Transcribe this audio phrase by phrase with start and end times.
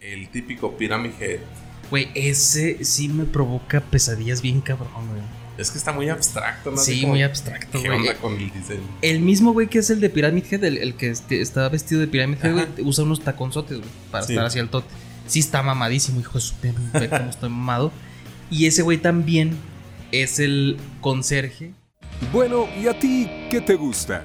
[0.00, 1.40] El típico Pyramid Head.
[1.90, 5.22] Güey, ese sí me provoca pesadillas bien cabrón, güey.
[5.58, 6.76] Es que está muy abstracto, ¿no?
[6.78, 8.00] Sí, como, muy abstracto, ¿Qué güey.
[8.00, 8.80] onda con el diseño?
[9.02, 12.00] El mismo güey que es el de Pyramid Head, el, el que este- está vestido
[12.00, 14.32] de Pyramid Head, güey, usa unos taconzotes, güey, para Sí.
[14.32, 14.88] estar hacia el tote.
[15.26, 17.92] Sí está mamadísimo, hijo de su perra, ve cómo estoy mamado.
[18.50, 19.56] Y ese güey también
[20.12, 21.72] es el conserje.
[22.32, 24.24] Bueno, ¿y a ti qué te gusta?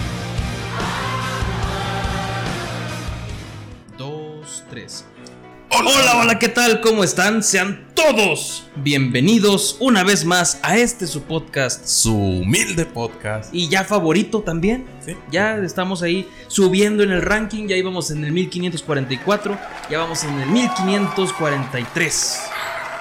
[5.73, 6.81] Hola, hola, ¿qué tal?
[6.81, 7.41] ¿Cómo están?
[7.43, 11.85] Sean todos bienvenidos una vez más a este su podcast.
[11.85, 13.55] Su humilde podcast.
[13.55, 14.85] Y ya favorito también.
[15.05, 15.15] Sí.
[15.31, 17.67] Ya estamos ahí subiendo en el ranking.
[17.67, 19.57] Ya íbamos en el 1544.
[19.89, 22.41] Ya vamos en el 1543.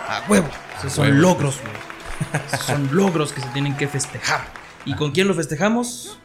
[0.08, 0.48] A huevo.
[0.78, 1.18] Esos son huevo.
[1.18, 2.44] logros, güey.
[2.46, 4.46] Esos son logros que se tienen que festejar.
[4.84, 6.18] ¿Y con quién lo festejamos?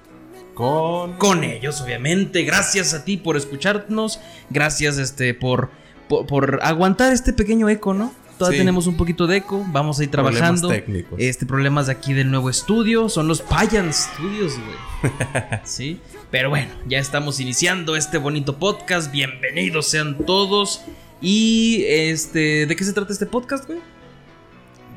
[0.54, 1.14] Con.
[1.18, 2.44] Con ellos, obviamente.
[2.44, 4.20] Gracias a ti por escucharnos.
[4.52, 5.72] Gracias este, por,
[6.08, 8.14] por, por aguantar este pequeño eco, ¿no?
[8.38, 8.62] Todavía Sí.
[8.64, 9.66] tenemos un poquito de eco.
[9.72, 10.68] Vamos a ir Problemas trabajando.
[10.70, 11.20] técnicos.
[11.20, 13.08] Este, problemas de aquí del nuevo estudio.
[13.08, 15.14] Son los Payan Studios, güey.
[15.64, 16.02] sí.
[16.32, 19.10] Pero bueno, ya estamos iniciando este bonito podcast.
[19.12, 20.82] Bienvenidos sean todos.
[21.22, 23.80] Y este, ¿de qué se trata este podcast, güey?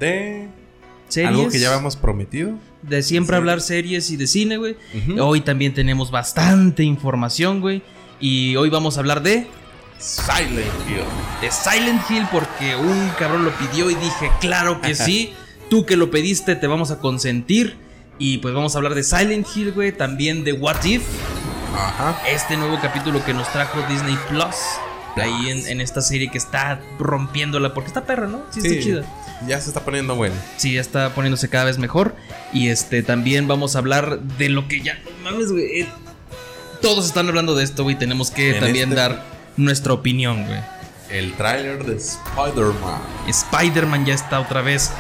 [0.01, 0.49] De.
[1.09, 1.31] Series.
[1.31, 2.59] Algo que ya habíamos prometido.
[2.83, 3.39] De siempre Sí.
[3.39, 4.77] hablar series y de cine, güey.
[5.21, 7.83] Hoy también tenemos bastante información, güey.
[8.21, 9.47] Y hoy vamos a hablar de,
[9.99, 11.03] Silent Hill.
[11.41, 15.33] de Silent Hill porque un cabrón lo pidió y dije, claro que sí.
[15.71, 17.77] Tú que lo pediste, te vamos a consentir.
[18.19, 19.93] Y pues vamos a hablar de Silent Hill, güey.
[19.93, 21.03] También de What If,
[21.77, 22.21] Ajá.
[22.27, 24.55] este nuevo capítulo que nos trajo Disney Plus.
[25.17, 27.75] Ahí en, en esta serie que está rompiéndola.
[27.75, 28.43] Porque está perra, ¿no?
[28.51, 29.03] Sí, está chida.
[29.47, 30.35] Ya se está poniendo bueno.
[30.57, 32.15] Sí, ya está poniéndose cada vez mejor.
[32.53, 34.95] Y este también vamos a hablar de lo que ya.
[35.25, 35.81] No mames, güey.
[35.83, 35.89] eh,
[36.81, 37.97] Todos están hablando de esto, güey.
[37.99, 39.25] Tenemos que En también este- dar
[39.59, 40.61] nuestra opinión, güey.
[41.11, 43.01] El tráiler de Spider-Man.
[43.27, 44.91] Spider-Man ya está otra vez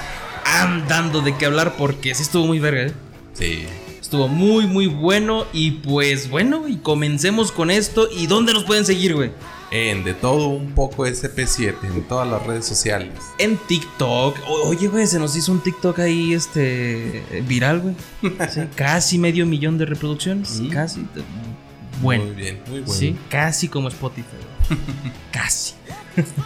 [0.44, 2.94] andando de qué hablar porque sí estuvo muy verga, ¿eh?
[3.34, 3.66] Sí.
[4.00, 5.44] Estuvo muy, muy bueno.
[5.52, 8.08] Y pues bueno, y comencemos con esto.
[8.10, 9.32] ¿Y dónde nos pueden seguir, güey?
[9.70, 13.12] En de todo un poco SP7 en todas las redes sociales.
[13.36, 14.38] En TikTok.
[14.46, 17.94] O- oye, güey, se nos hizo un TikTok ahí, este, viral, güey.
[18.48, 20.58] Sí, casi medio millón de reproducciones.
[20.60, 20.69] Mm.
[20.70, 21.06] Casi.
[22.00, 22.25] Bueno.
[22.25, 22.92] Muy bien, muy bueno.
[22.92, 24.26] Sí, casi como Spotify.
[25.32, 25.75] casi.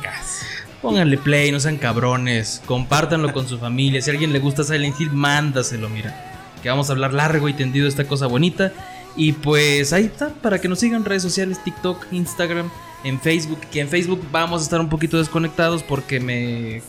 [0.03, 0.47] Casi.
[0.81, 2.61] Pónganle play, no sean cabrones.
[2.67, 4.03] Compártanlo con su familia.
[4.03, 6.53] Si a alguien le gusta Silent Hill, mándaselo, mira.
[6.63, 8.73] Que vamos a hablar largo y tendido de esta cosa bonita.
[9.17, 12.71] Y pues ahí está, para que nos sigan redes sociales, TikTok, Instagram,
[13.05, 13.61] en Facebook.
[13.71, 16.83] Que en Facebook vamos a estar un poquito desconectados porque me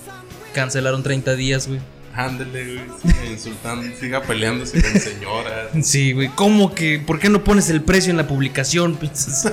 [0.54, 1.80] cancelaron 30 días, güey.
[2.16, 3.00] Ándele, güey.
[3.02, 5.70] Siga insultando, siga peleándose con señoras.
[5.82, 6.28] Sí, güey.
[6.30, 7.00] ¿Cómo que?
[7.00, 9.00] ¿Por qué no pones el precio en la publicación?
[9.12, 9.50] Así.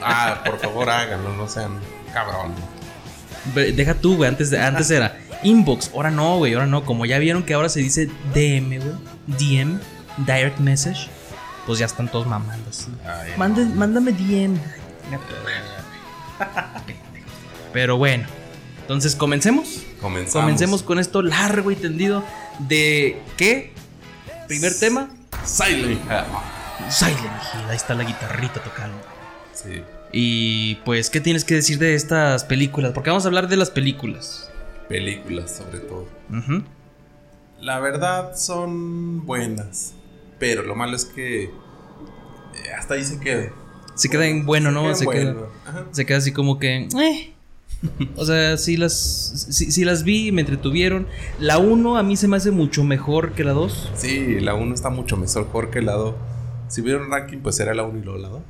[0.00, 1.72] Ah, por favor háganlo, no sean
[2.14, 2.54] cabrón.
[3.54, 4.28] Deja tú, güey.
[4.28, 5.90] Antes, de- antes era inbox.
[5.94, 6.54] Ahora no, güey.
[6.54, 6.84] Ahora no.
[6.84, 8.94] Como ya vieron que ahora se dice DM, güey.
[9.26, 9.80] DM,
[10.18, 11.08] direct message.
[11.66, 12.70] Pues ya están todos mamando
[13.36, 14.56] Mande- mándame DM.
[17.72, 18.24] Pero bueno.
[18.92, 19.82] Entonces, comencemos.
[20.02, 20.44] Comenzamos.
[20.44, 22.22] Comencemos con esto largo y tendido.
[22.58, 23.72] De ¿qué?
[24.48, 25.08] Primer tema.
[25.44, 25.98] Silent Hill.
[26.90, 27.70] Silent Hill.
[27.70, 28.98] Ahí está la guitarrita tocando.
[29.54, 29.82] Sí.
[30.12, 32.92] Y pues, ¿qué tienes que decir de estas películas?
[32.92, 34.50] Porque vamos a hablar de las películas.
[34.90, 36.06] Películas, sobre todo.
[36.30, 36.62] Ujú.
[37.60, 39.94] La verdad son buenas.
[40.38, 41.44] Pero lo malo es que.
[41.44, 41.50] eh,
[42.78, 43.52] hasta ahí se queda.
[43.94, 44.82] Se queda en bueno, ¿no?
[44.82, 45.48] queda Se queda, bueno.
[45.92, 46.88] Se queda así como que.
[47.00, 47.31] eh.
[48.16, 51.06] O sea, sí las, sí, sí las vi, me entretuvieron.
[51.40, 53.90] La 1 a mí se me hace mucho mejor que la 2.
[53.96, 56.14] Sí, la 1 está mucho mejor que la 2.
[56.68, 58.42] Si hubiera un ranking, pues era la 1 y luego la 2.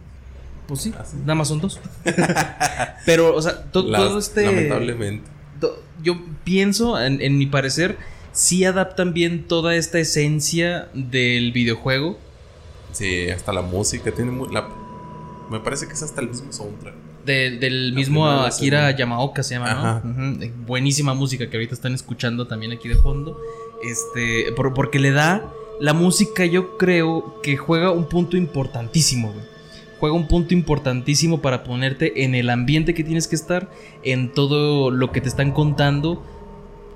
[0.69, 1.17] Pues sí, Así.
[1.17, 1.81] nada más son dos.
[3.05, 4.45] Pero, o sea, to- todo este.
[4.45, 5.29] Lamentablemente.
[5.61, 7.97] to- yo pienso, en, en mi parecer,
[8.33, 12.19] sí adaptan bien toda esta esencia del videojuego.
[12.93, 14.53] Sí, hasta la música tiene muy.
[14.53, 14.69] la-
[15.51, 16.95] me parece que es hasta el mismo soundtrack.
[17.25, 18.91] De- del mismo Akira.
[18.97, 20.01] Yamaoka se llama.
[20.05, 20.43] ¿no?
[20.43, 23.39] Eh, Buenísima música que ahorita están escuchando también aquí de fondo.
[23.85, 25.45] Este, por- porque le da
[25.81, 29.45] la música, yo creo que juega un punto importantísimo, güey.
[29.99, 33.71] Juega un punto importantísimo para ponerte en el ambiente que tienes que estar,
[34.03, 36.25] en todo lo que te están contando.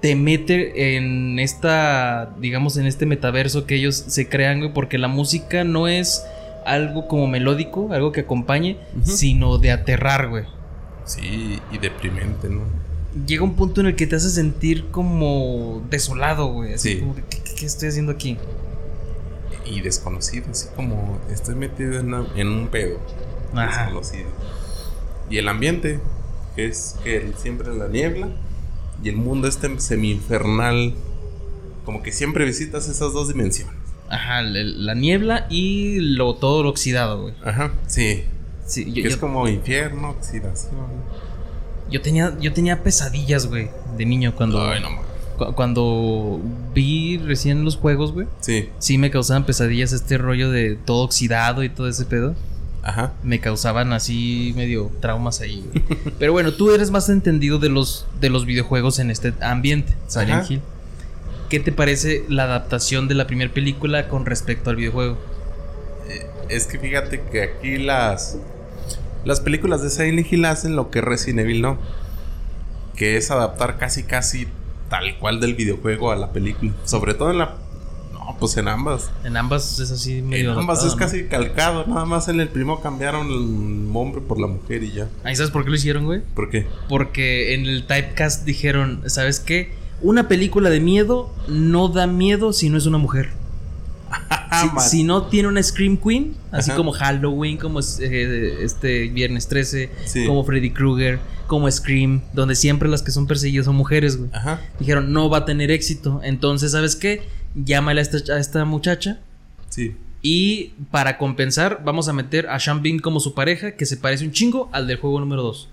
[0.00, 5.08] Te mete en esta, digamos, en este metaverso que ellos se crean, güey, porque la
[5.08, 6.22] música no es
[6.66, 10.44] algo como melódico, algo que acompañe, sino de aterrar, güey.
[11.04, 12.62] Sí, y deprimente, ¿no?
[13.26, 16.74] Llega un punto en el que te hace sentir como desolado, güey.
[16.74, 17.00] Así Sí.
[17.00, 18.36] como, ¿qué, estoy haciendo aquí?
[19.64, 22.98] Y desconocido, así como estoy metido en, una- en un pedo.
[23.54, 23.84] Ajá.
[23.84, 24.26] Desconocido.
[25.30, 26.00] Y el ambiente,
[26.54, 28.28] que es que el- siempre la niebla.
[29.02, 30.94] Y el mundo este semi-infernal.
[31.84, 33.74] Como que siempre visitas esas dos dimensiones.
[34.08, 37.34] Ajá, la, la niebla y lo, todo lo oxidado, güey.
[37.44, 38.24] Ajá, sí.
[38.66, 40.86] Sí, yo, que es yo- como infierno, oxidación.
[41.90, 44.88] yo tenía, yo tenía pesadillas, güey, de niño cuando, Ay, no
[45.38, 46.40] cu- cuando
[46.74, 48.26] vi recién los juegos, güey.
[48.40, 52.34] Sí, Sí me causaban pesadillas este rollo de todo oxidado y todo ese pedo.
[52.82, 53.12] ajá.
[53.22, 55.84] Me causaban así medio traumas ahí, güey.
[56.18, 60.50] Pero bueno, tú eres más entendido de los, de los videojuegos en este ambiente, Silent.
[60.50, 60.60] Hill.
[61.48, 65.16] ¿Qué te parece la adaptación de la primera película con respecto al videojuego?
[66.08, 68.38] Eh, Es que fíjate que aquí las.
[69.24, 71.78] Las películas de Silent Hill hacen lo que Resident Evil no.
[72.96, 74.46] Que es adaptar casi, casi
[74.88, 76.72] tal cual del videojuego a la película.
[76.84, 77.56] Sobre todo en la.
[78.12, 79.10] No, pues en ambas.
[79.24, 80.52] En ambas es así En medio.
[80.58, 80.98] ambas adaptado, es ¿no?
[80.98, 81.84] casi calcado.
[81.86, 85.08] Nada más en el primo cambiaron el hombre por la mujer y ya.
[85.24, 86.22] Ahí sabes por qué lo hicieron, güey.
[86.34, 86.66] ¿Por qué?
[86.88, 89.72] Porque en el typecast dijeron, ¿sabes qué?
[90.02, 93.30] Una película de miedo no da miedo si no es una mujer.
[94.88, 96.78] Si, no tiene una Scream Queen, así Ajá.
[96.78, 100.24] como Halloween, como eh, este Viernes 13, Sí.
[100.26, 104.30] como Freddy Krueger, como Scream, donde siempre las que son perseguidas son mujeres, güey.
[104.32, 104.62] Ajá.
[104.78, 106.20] Dijeron, no va a tener éxito.
[106.22, 107.22] Entonces, ¿sabes qué?
[107.54, 109.20] Llámale a esta, a esta muchacha.
[109.68, 109.94] Sí.
[110.22, 114.24] Y para compensar, vamos a meter a Sean Bean como su pareja, que se parece
[114.24, 115.68] un chingo al del juego número 2.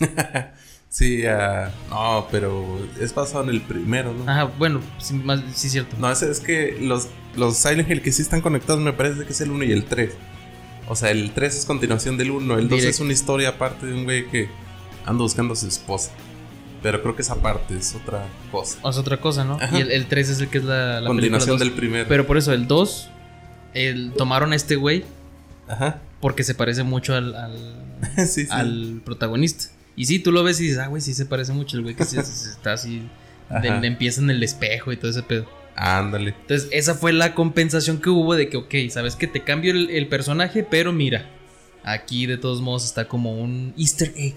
[0.88, 4.30] Sí, ah, no, pero es basado en el primero, ¿no?
[4.30, 5.96] Ajá, bueno, sí, más, sí, cierto.
[5.98, 9.32] No, es, es que los, los Silent Hill que sí están conectados me parece que
[9.32, 10.12] es el 1 y el 3.
[10.88, 12.58] O sea, el 3 es continuación del 1.
[12.58, 12.94] El 2 Direct.
[12.94, 14.48] es una historia aparte de un güey que
[15.04, 16.12] anda buscando a su esposa.
[16.82, 18.78] Pero creo que esa parte es otra cosa.
[18.82, 19.58] O es otra cosa, ¿no?
[19.60, 19.76] Ajá.
[19.76, 22.06] Y el, el 3 es el que es la, la continuación del primero.
[22.08, 23.10] Pero por eso, el 2,
[23.74, 25.04] el, tomaron a este güey
[25.68, 26.00] Ajá.
[26.20, 27.56] porque se parece mucho al, al,
[28.28, 28.48] sí, sí.
[28.50, 29.64] al protagonista.
[29.96, 31.94] Y sí, tú lo ves y dices, ah, güey, sí se parece mucho el güey
[31.94, 33.02] que está así.
[33.62, 33.80] de- Ajá.
[33.80, 35.46] de- empieza en el espejo y todo ese pedo.
[35.76, 36.34] Ándale.
[36.40, 39.90] Entonces, esa fue la compensación que hubo de que, ok, sabes que te cambio el,
[39.90, 41.28] el personaje, pero mira,
[41.84, 44.34] aquí de todos modos está como un easter egg,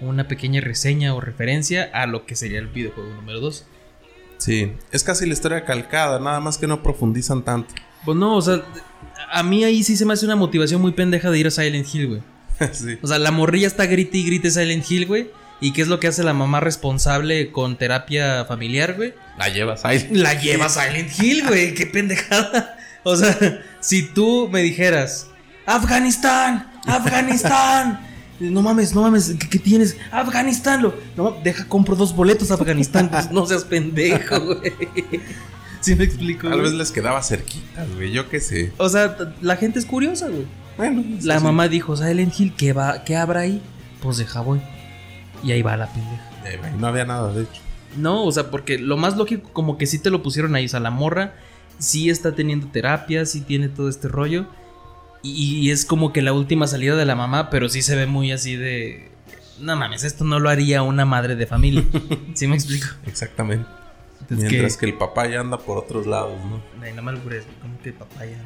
[0.00, 3.66] una pequeña reseña o referencia a lo que sería el videojuego número 2.
[4.38, 4.72] Sí.
[4.90, 7.72] Es casi la historia calcada, nada más que no profundizan tanto.
[8.04, 8.62] Pues no, o sea,
[9.32, 11.86] a mí ahí sí se me hace una motivación muy pendeja de ir a Silent
[11.94, 12.22] Hill, güey.
[12.72, 12.98] sí.
[13.02, 15.30] O sea, la morrilla está grite y grite Silent Hill, güey.
[15.60, 19.14] ¿Y qué es lo que hace la mamá responsable con terapia familiar, güey?
[19.38, 20.08] La llevas ahí.
[20.10, 21.74] La lleva a Silent Hill, güey.
[21.74, 22.78] Qué pendejada.
[23.04, 23.36] O sea,
[23.80, 25.26] si tú me dijeras,
[25.66, 28.06] Afganistán, Afganistán.
[28.38, 29.96] No mames, no mames, ¿qué, qué tienes?
[30.10, 33.08] Afganistán, lo, no, deja, compro dos boletos a Afganistán.
[33.08, 34.72] Pues no seas pendejo, güey.
[35.80, 36.48] ¿Sí me explico?
[36.48, 38.12] Tal vez les quedaba cerquita, güey.
[38.12, 38.72] Yo qué sé.
[38.78, 40.46] O sea, la gente es curiosa, güey.
[40.76, 41.44] Bueno, La sí.
[41.44, 43.62] mamá dijo, Silent Hill, ¿qué, va, ¿qué habrá ahí?
[44.00, 44.60] Pues deja, voy.
[45.44, 46.70] Y ahí va la pendeja.
[46.78, 47.60] No había nada, de hecho.
[47.96, 50.64] No, o sea, porque lo más lógico, como que sí te lo pusieron ahí.
[50.66, 51.34] O sea, la morra
[51.78, 54.46] sí está teniendo terapia, sí tiene todo este rollo.
[55.22, 58.06] Y, y es como que la última salida de la mamá, pero sí se ve
[58.06, 59.10] muy así de.
[59.60, 61.84] No mames, esto no lo haría una madre de familia.
[62.34, 62.86] ¿Sí me explico?
[63.06, 63.66] Exactamente.
[64.22, 64.86] Entonces, Mientras que...
[64.86, 66.62] el papá ya anda por otros lados, ¿no?
[66.82, 68.36] Ay, no me albures, como que papaya.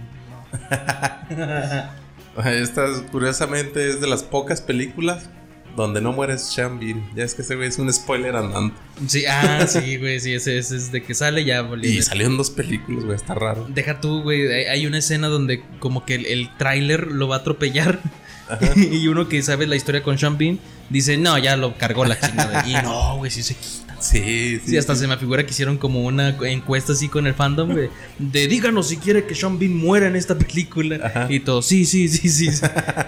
[1.30, 1.86] No.
[2.44, 5.28] Esta, curiosamente, es de las pocas películas
[5.76, 7.08] donde no muere Sean Bean.
[7.14, 8.76] Ya es que ese güey es un spoiler andante.
[9.06, 12.36] Sí, ah, sí, güey, sí, ese, ese es de que sale ya, valió Y en
[12.36, 13.66] dos películas, güey, está raro.
[13.68, 14.46] Deja tú, güey.
[14.66, 18.00] Hay, una escena donde como que el, el tráiler lo va a atropellar.
[18.48, 18.72] Ajá.
[18.76, 22.18] y uno que sabe la historia con Sean Bean dice, no, ya lo cargó la
[22.18, 22.66] chingada.
[22.66, 23.54] Y no, güey, sí se.
[23.98, 24.70] Sí, sí.
[24.70, 25.00] Sí, hasta sí.
[25.02, 27.74] se me figura que hicieron como una encuesta así con el fandom.
[28.18, 30.98] De díganos si quiere que Sean Bean muera en esta película.
[31.02, 31.26] Ajá.
[31.30, 32.50] Y todo, sí, sí, sí, sí.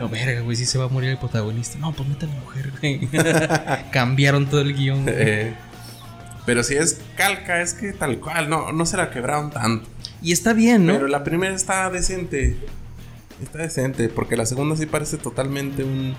[0.00, 1.78] No, verga, güey, sí se va a morir el protagonista.
[1.78, 3.08] No, pues mete a la mujer, güey.
[3.92, 5.04] Cambiaron todo el guion.
[5.06, 5.54] Eh,
[6.46, 9.86] pero si es calca, es que tal cual, no, no se la quebraron tanto.
[10.22, 10.94] Y está bien, ¿no?
[10.94, 12.56] Pero la primera está decente.
[13.42, 16.16] Está decente, porque la segunda sí parece totalmente un.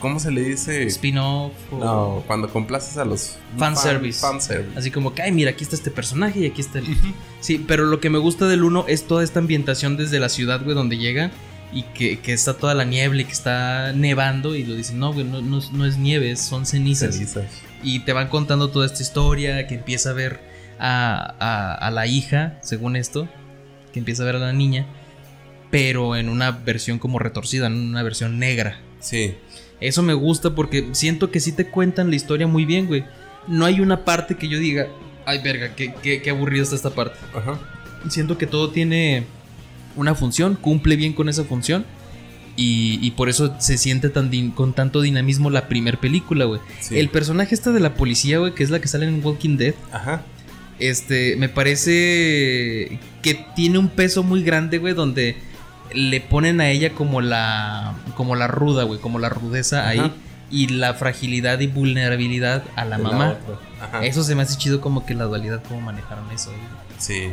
[0.00, 0.84] ¿Cómo se le dice?
[0.86, 1.52] Spin-off.
[1.72, 3.36] o- No, cuando complaces a los.
[3.56, 4.20] Fan service.
[4.20, 4.78] Fan service.
[4.78, 6.86] Así como que, ay, mira, aquí está este personaje y aquí está el.
[7.40, 10.62] Sí, pero lo que me gusta del 1 es toda esta ambientación desde la ciudad,
[10.62, 11.30] güey, donde llegan
[11.72, 15.12] y que, que está toda la niebla y que está nevando y lo dicen, no,
[15.12, 17.14] güey, no, no, no es nieve, son cenizas.
[17.14, 17.44] Cenizas.
[17.82, 20.40] Y te van contando toda esta historia, que empieza a ver
[20.78, 23.28] a, a- a la hija, según esto,
[23.92, 24.86] que empieza a ver a la niña,
[25.70, 28.80] pero en una versión como retorcida, en una versión negra.
[29.00, 29.36] Sí.
[29.80, 33.04] Eso me gusta porque siento que sí te cuentan la historia muy bien, güey.
[33.46, 34.88] No hay una parte que yo diga,
[35.24, 37.16] ay, verga, qué, qué, qué aburrido está esta parte.
[37.34, 37.58] Ajá.
[38.08, 39.24] Siento que todo tiene
[39.96, 41.84] una función, cumple bien con esa función.
[42.56, 46.60] Y, y por eso se siente tan din- con tanto dinamismo la primer película, güey.
[46.80, 46.98] Sí.
[46.98, 49.74] El personaje este de la policía, güey, que es la que sale en Walking Dead,
[49.92, 50.22] Ajá.
[50.80, 55.36] este, me parece que tiene un peso muy grande, güey, donde
[55.92, 59.88] le ponen a ella como la, como la ruda, güey, como la rudeza Ajá.
[59.90, 60.12] ahí
[60.50, 63.36] y la fragilidad y vulnerabilidad a la De mamá.
[64.02, 66.50] Eso se me hace chido como que la dualidad, cómo manejaron eso.
[66.50, 66.62] güey.
[66.98, 67.32] Sí.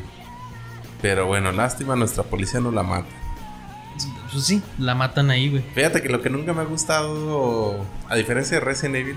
[1.01, 3.07] Pero bueno, lástima, nuestra policía no la mata.
[4.31, 5.63] Pues sí, la matan ahí, güey.
[5.74, 9.15] Fíjate que lo que nunca me ha gustado, a diferencia de Resident Evil,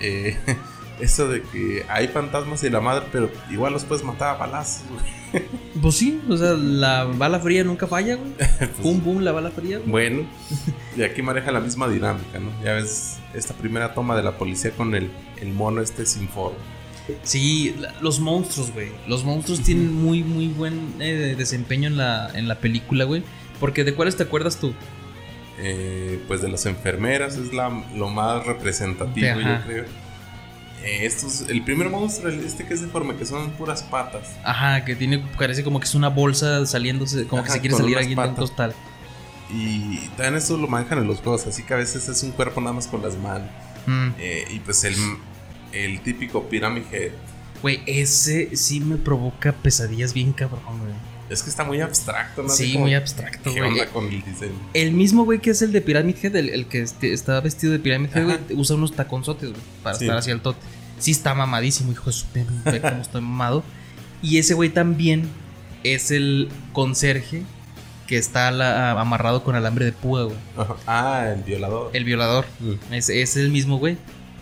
[0.00, 0.38] eh,
[1.02, 4.82] eso de que hay fantasmas y la madre, pero igual los puedes matar a balazos,
[4.88, 5.44] güey.
[5.80, 8.30] Pues sí, o sea, la bala fría nunca falla, güey.
[8.58, 9.90] Pues, Pum, pum, la bala fría, güey.
[9.90, 10.26] Bueno,
[10.96, 12.50] y aquí maneja la misma dinámica, ¿no?
[12.62, 16.58] Ya ves esta primera toma de la policía con el, el mono este sin forma.
[17.24, 18.90] Sí, la- los monstruos, güey.
[19.08, 23.22] Los monstruos tienen muy, muy buen eh, desempeño en la, en la película, güey.
[23.58, 24.72] Porque ¿de cuáles te acuerdas tú?
[25.58, 29.60] Eh, pues de las enfermeras es la, lo más representativo, Ajá.
[29.60, 29.84] yo creo.
[30.84, 34.28] Eh, estos, el primer monstruo, este que es deforme, que son puras patas.
[34.44, 37.96] Ajá, que tiene, parece como que es una bolsa saliéndose, como que se quiere salir
[37.96, 38.74] alguien de un costal.
[39.50, 42.60] Y también esto lo manejan en los juegos, así que a veces es un cuerpo
[42.60, 43.48] nada más con las manos.
[43.86, 44.08] Mm.
[44.18, 44.96] Eh, y pues el,
[45.72, 47.12] el típico Pyramid Head.
[47.60, 51.11] Güey, ese sí me provoca pesadillas bien cabrón, güey.
[51.32, 52.48] Es que está muy abstracto, ¿no?
[52.48, 53.72] Sí, como, muy abstracto, ¿Qué güey.
[53.72, 54.52] onda con el diseño?
[54.74, 57.72] El mismo güey que es el de Pyramid Head, el, el que este- está vestido
[57.72, 60.04] de Pyramid Head, güey, usa unos taconzotes, güey, para Sí.
[60.04, 60.60] estar hacia el tote.
[60.98, 63.64] Sí está mamadísimo, hijo de su pe- ve cómo estoy mamado.
[64.22, 65.28] Y ese güey también
[65.82, 67.42] es el conserje
[68.06, 70.36] que está la- amarrado con alambre de púa, güey.
[70.86, 71.90] Ah, el violador.
[71.94, 72.44] El violador.
[72.60, 72.92] Mm.
[72.94, 73.96] Es, es el mismo güey.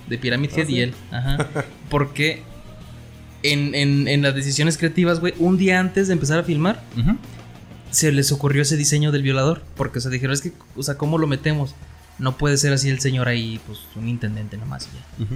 [0.08, 0.72] De Pyramid ¿Ah, Head sí?
[0.74, 0.94] y él.
[1.12, 1.46] Ajá.
[1.88, 2.42] Porque
[3.42, 6.82] en, en- en las decisiones creativas, güey, un día antes de empezar a filmar,
[7.90, 9.62] se les ocurrió ese diseño del violador.
[9.76, 11.74] Porque, o sea, dijeron, es que, o sea, ¿cómo lo metemos?
[12.18, 15.26] No puede ser así el señor ahí, pues, un intendente nomás y ya.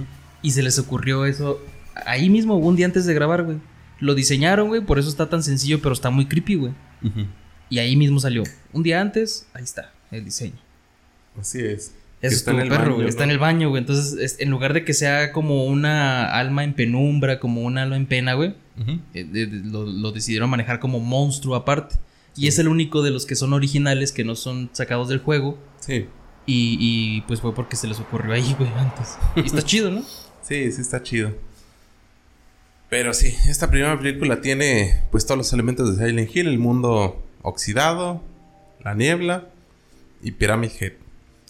[0.41, 1.59] Y se les ocurrió eso
[2.05, 3.57] ahí mismo, un día antes de grabar, güey.
[3.99, 6.73] Lo diseñaron, güey, por eso está tan sencillo, pero está muy creepy, güey.
[7.69, 8.43] Y ahí mismo salió.
[8.73, 10.55] Un día antes, ahí está, el diseño.
[11.39, 11.93] Así es.
[12.29, 13.07] Que está en el perro, baño.
[13.07, 13.81] Está en el baño, güey.
[13.81, 17.95] Entonces, es- en lugar de que sea como una alma en penumbra, como un alma
[17.95, 18.55] en pena, güey,
[19.13, 21.95] eh, de- de- lo, lo decidieron manejar como monstruo aparte.
[22.37, 25.57] Y es el único de los que son originales, que no son sacados del juego.
[25.79, 26.07] Sí.
[26.47, 29.17] Y, y, pues fue porque se les ocurrió ahí, güey, antes.
[29.35, 30.01] Y está chido, ¿no?
[30.43, 31.31] Sí, sí está chido.
[32.89, 37.23] Pero sí, esta primera película tiene pues todos los elementos de Silent Hill, el mundo
[37.41, 38.21] oxidado,
[38.83, 39.47] la niebla
[40.21, 40.93] y Pyramid Head.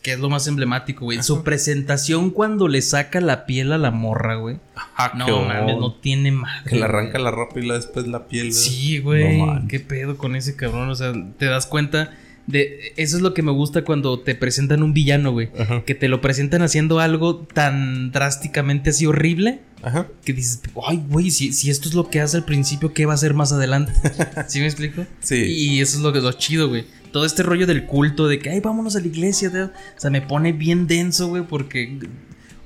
[0.05, 1.23] Que es lo más emblemático, güey.
[1.23, 4.57] Su presentación cuando le saca la piel a la morra, güey.
[4.75, 6.69] Ajá, No mames, no tiene madre.
[6.69, 6.83] Que le güey.
[6.91, 8.49] arranca la ropa y la después la piel.
[8.49, 8.59] ¿verdad?
[8.59, 9.39] Sí, güey.
[9.39, 9.67] No.
[9.67, 10.89] ¿Qué pedo con ese cabrón?
[10.91, 12.11] O sea, te das cuenta
[12.45, 12.93] de.
[12.97, 15.49] Eso es lo que me gusta cuando te presentan un villano, güey.
[15.57, 15.81] Ajá.
[15.83, 19.61] Que te lo presentan haciendo algo tan drásticamente así horrible.
[19.81, 20.05] Ajá.
[20.23, 23.13] Que dices, ay, güey, si, si esto es lo que hace al principio, ¿qué va
[23.13, 23.91] a hacer más adelante?
[24.47, 25.03] ¿Sí me explico?
[25.19, 25.35] Sí.
[25.45, 26.85] Y eso es lo, que- lo chido, güey.
[27.15, 29.49] Todo este rollo del culto, de que, ay, vámonos a la iglesia.
[29.49, 31.97] de- O sea, me pone bien denso, güey, porque.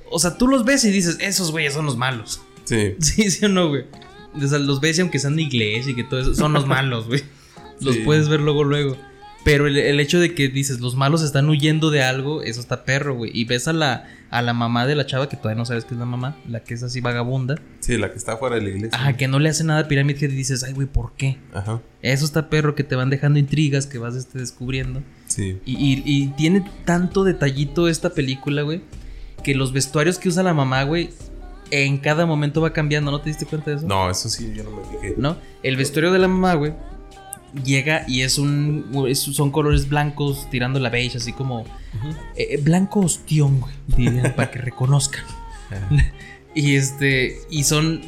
[0.10, 2.42] O sea, tú los ves y dices, esos güeyes son los malos.
[2.64, 2.96] Sí.
[3.00, 3.84] Sí, sí o no, güey.
[4.34, 6.66] O sea, los ves y aunque sean de iglesia y que todo eso, son los
[6.76, 7.22] malos, güey.
[7.80, 8.02] Los Sí.
[8.04, 8.98] puedes ver luego, luego.
[9.44, 12.84] Pero el, el hecho de que dices, los malos están huyendo de algo, eso está
[12.84, 13.32] perro, güey.
[13.34, 15.94] Y ves a la, a la mamá de la chava, que todavía no sabes que
[15.94, 17.56] es la mamá, la que es así vagabunda.
[17.80, 19.00] Sí, la que está fuera de la iglesia.
[19.00, 21.38] Ajá, que no le hace nada a Pyramid Head y dices, ay, güey, ¿por qué?
[21.54, 21.82] Ajá.
[22.02, 25.02] Eso está perro, que te van dejando intrigas, que vas este, descubriendo.
[25.28, 25.58] Sí.
[25.66, 28.82] Y, y- y tiene tanto detallito esta película, güey,
[29.44, 31.12] que los vestuarios que usa la mamá, güey,
[31.72, 33.10] en cada momento va cambiando.
[33.10, 33.88] ¿No te diste cuenta de eso?
[33.88, 35.16] No, eso sí, yo no me fijé.
[35.18, 35.38] ¿no?
[35.64, 36.74] El vestuario de la mamá, güey,
[37.64, 38.92] llega y es un.
[39.08, 41.66] es- son colores blancos tirando la beige, así como.
[42.36, 45.24] eh, blanco ostión, güey, dirían, para que reconozcan.
[46.56, 47.38] Y este.
[47.52, 48.02] Y son.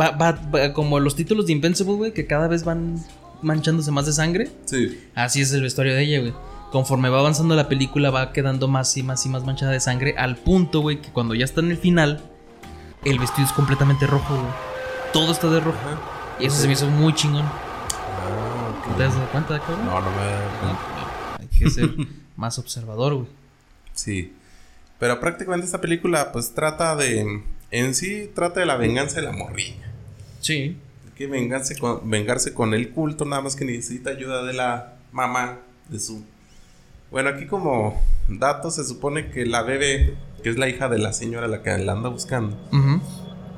[0.00, 2.98] Va, va- va como los títulos de Invincible, güey, que cada vez van
[3.42, 4.50] manchándose más de sangre.
[4.64, 4.98] Sí.
[5.14, 6.32] Así es el vestuario de ella, güey.
[6.70, 10.14] Conforme va avanzando la película, va quedando más y más y más manchada de sangre.
[10.16, 12.22] Al punto, güey, que cuando ya está en el final,
[13.04, 14.46] el vestido es completamente rojo, güey.
[15.12, 15.76] Todo está de rojo.
[16.40, 17.44] Y eso se me hizo muy chingón.
[18.96, 19.86] ¿Te das cuenta, cabrón?
[19.86, 20.16] No, no me
[20.60, 21.36] cuenta.
[21.40, 21.90] Hay que ser
[22.36, 23.28] más observador, güey.
[23.94, 24.34] Sí.
[24.98, 27.42] Pero prácticamente esta película, pues trata de.
[27.70, 29.92] En sí, trata de la venganza de la morrilla.
[30.40, 30.76] Sí.
[31.14, 35.60] que vengarse con, vengarse con el culto, nada más que necesita ayuda de la mamá
[35.88, 36.24] de su...
[37.10, 41.12] Bueno, aquí como dato se supone que la bebé, que es la hija de la
[41.12, 42.56] señora la que la anda buscando,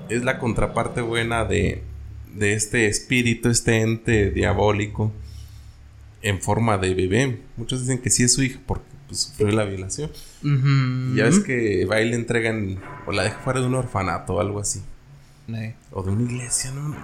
[0.09, 1.83] es la contraparte buena de,
[2.35, 5.13] de este espíritu, este ente diabólico
[6.23, 7.41] en forma de bebé.
[7.57, 10.11] Muchos dicen que sí es su hija porque pues, sufrió la violación.
[11.17, 14.41] Ya ves que va y le entregan o la deja fuera de un orfanato o
[14.41, 14.81] algo así.
[15.49, 16.97] Eh, O de una iglesia, ¿no?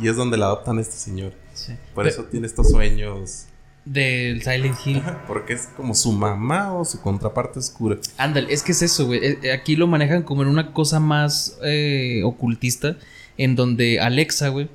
[0.00, 1.32] Y es donde la adoptan a este señor.
[1.54, 1.72] sí.
[1.94, 3.46] Por eso tiene estos sueños.
[3.84, 5.02] Del Silent Hill.
[5.26, 7.96] Porque es como su mamá o su contraparte oscura.
[8.18, 9.20] Ándale, es que es eso, güey.
[9.42, 12.96] Eh, Aquí lo manejan como en una cosa más eh, ocultista,
[13.42, 14.68] en donde Alexa, güey.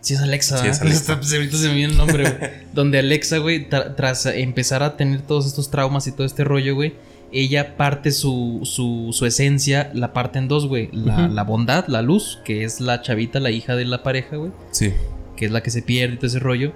[0.00, 0.68] Sí es Alexa, Sí.
[0.82, 1.16] Alexa.
[1.20, 2.50] Pues ahorita se me viene el nombre, güey.
[2.74, 6.74] donde Alexa, güey, tra- tras empezar a tener todos estos traumas y todo este rollo,
[6.74, 6.94] güey,
[7.32, 10.90] ella parte su, su, su esencia, la parte en dos, güey.
[10.92, 14.50] La, bondad, la luz, que es la chavita, la hija de la pareja, güey.
[14.72, 14.92] Sí.
[15.36, 16.72] Que es la que se pierde y todo ese rollo.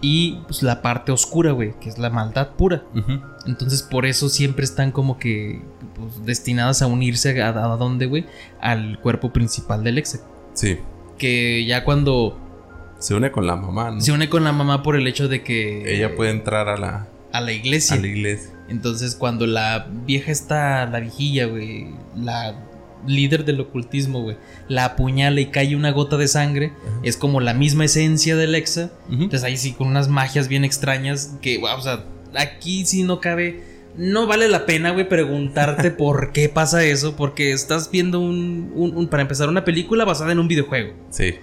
[0.00, 2.84] Y pues, la parte oscura, güey, que es la maldad pura.
[3.46, 5.62] Entonces por eso siempre están como que
[5.96, 8.24] pues, destinadas a unirse a, a, dónde, güey,
[8.60, 10.20] al cuerpo principal del ex.
[10.58, 10.78] Sí.
[11.18, 12.38] Que ya cuando
[12.98, 14.00] Se une con la mamá, ¿no?
[14.00, 17.06] se une con la mamá por el hecho de que Ella puede entrar a la,
[17.32, 17.96] a la iglesia.
[17.96, 18.50] a la iglesia.
[18.68, 21.86] Entonces cuando la vieja está, la vigilla, güey,
[22.16, 22.64] la
[23.06, 24.36] líder del ocultismo, güey,
[24.68, 26.72] la apuñala y cae una gota de sangre,
[27.04, 28.90] es como la misma esencia del Exa.
[29.06, 29.22] Ujú.
[29.22, 32.04] Entonces ahí sí, con unas magias bien extrañas que, wow, o sea,
[32.36, 33.77] aquí sí no cabe.
[33.98, 38.96] No vale la pena, güey, preguntarte por qué pasa eso, porque estás viendo un, un-
[38.96, 40.94] un- para empezar, una película basada en un videojuego.
[41.10, 41.34] Sí.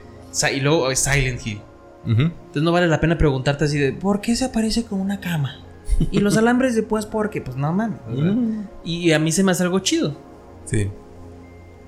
[0.54, 1.62] Y luego Silent Hill.
[2.08, 5.60] Entonces no vale la pena preguntarte así de, ¿por qué se aparece con una cama?
[6.12, 8.00] Y los alambres después, porque, pues no mames.
[8.84, 10.18] Y a mí se me hace algo chido.
[10.66, 10.90] Sí.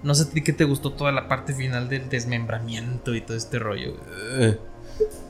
[0.04, 3.96] No sé qué te gustó toda la parte final del desmembramiento y todo este rollo.
[4.40, 4.58] Eh,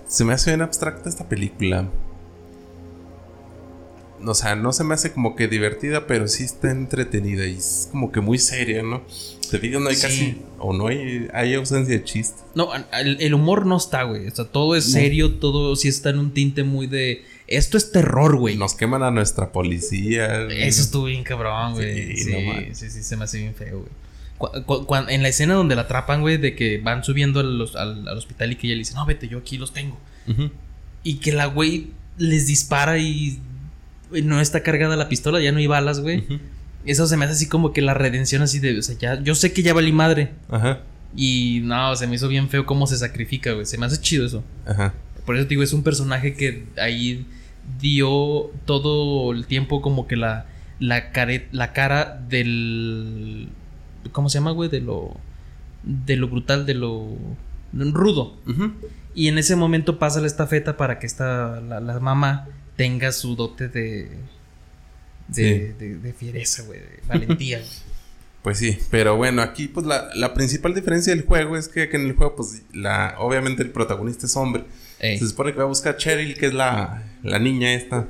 [0.08, 1.88] se me hace bien abstracta esta película.
[4.27, 7.87] O sea, no se me hace como que divertida, pero sí está entretenida y es
[7.92, 9.03] como que muy seria, ¿no?
[9.50, 10.01] Te fijas, no hay Sí.
[10.01, 10.37] casi.
[10.59, 12.42] O no hay, hay ausencia de chiste.
[12.55, 14.27] No, el, el humor no está, güey.
[14.27, 14.92] O sea, todo es No.
[14.94, 17.24] serio, todo sí está en un tinte muy de.
[17.48, 18.57] Esto es terror, güey.
[18.57, 20.44] Nos queman a nuestra policía.
[20.46, 20.63] güey.
[20.63, 22.18] Eso estuvo bien cabrón, güey.
[22.18, 23.92] Sí, Sí, no sí, se me hace bien feo, güey.
[24.37, 27.57] Cu- cu- cuan- en la escena donde la atrapan, güey, de que van subiendo al,
[27.57, 29.98] los- al- al hospital y que ella le dice, no, vete, yo aquí los tengo.
[31.03, 31.87] Y que la güey
[32.18, 33.40] les dispara y
[34.24, 36.24] no está cargada la pistola, ya no hay balas, güey.
[36.85, 39.35] Eso se me hace así como que la redención así de, o sea, ya, yo
[39.35, 40.31] sé que ya valí madre.
[40.50, 40.79] Ajá.
[41.15, 43.65] Y no, se me hizo bien feo cómo se sacrifica, güey.
[43.65, 44.43] Se me hace chido eso.
[44.65, 44.93] Ajá.
[45.25, 47.25] Por eso te digo, es un personaje que ahí
[47.81, 50.46] dio todo el tiempo como que la,
[50.79, 53.50] la, care- la cara del...
[54.11, 54.70] ¿Cómo se llama, güey?
[54.70, 55.15] De lo...
[55.83, 57.17] De lo brutal, de lo...
[57.74, 58.37] rudo.
[58.48, 58.72] Ujú.
[59.15, 63.35] Y en ese momento pasa la estafeta para que esta, la, la mamá tenga su
[63.35, 64.09] dote de...
[65.27, 66.79] De, de, de fiereza, güey.
[66.79, 67.57] De valentía.
[67.59, 67.70] güey.
[68.44, 71.98] Pues sí, pero bueno, aquí pues la, la principal diferencia del juego es que, que
[71.98, 74.63] en el juego pues la, obviamente el protagonista es hombre.
[75.00, 78.07] Ey, Se supone que va a buscar a Cheryl, que es la, la niña esta,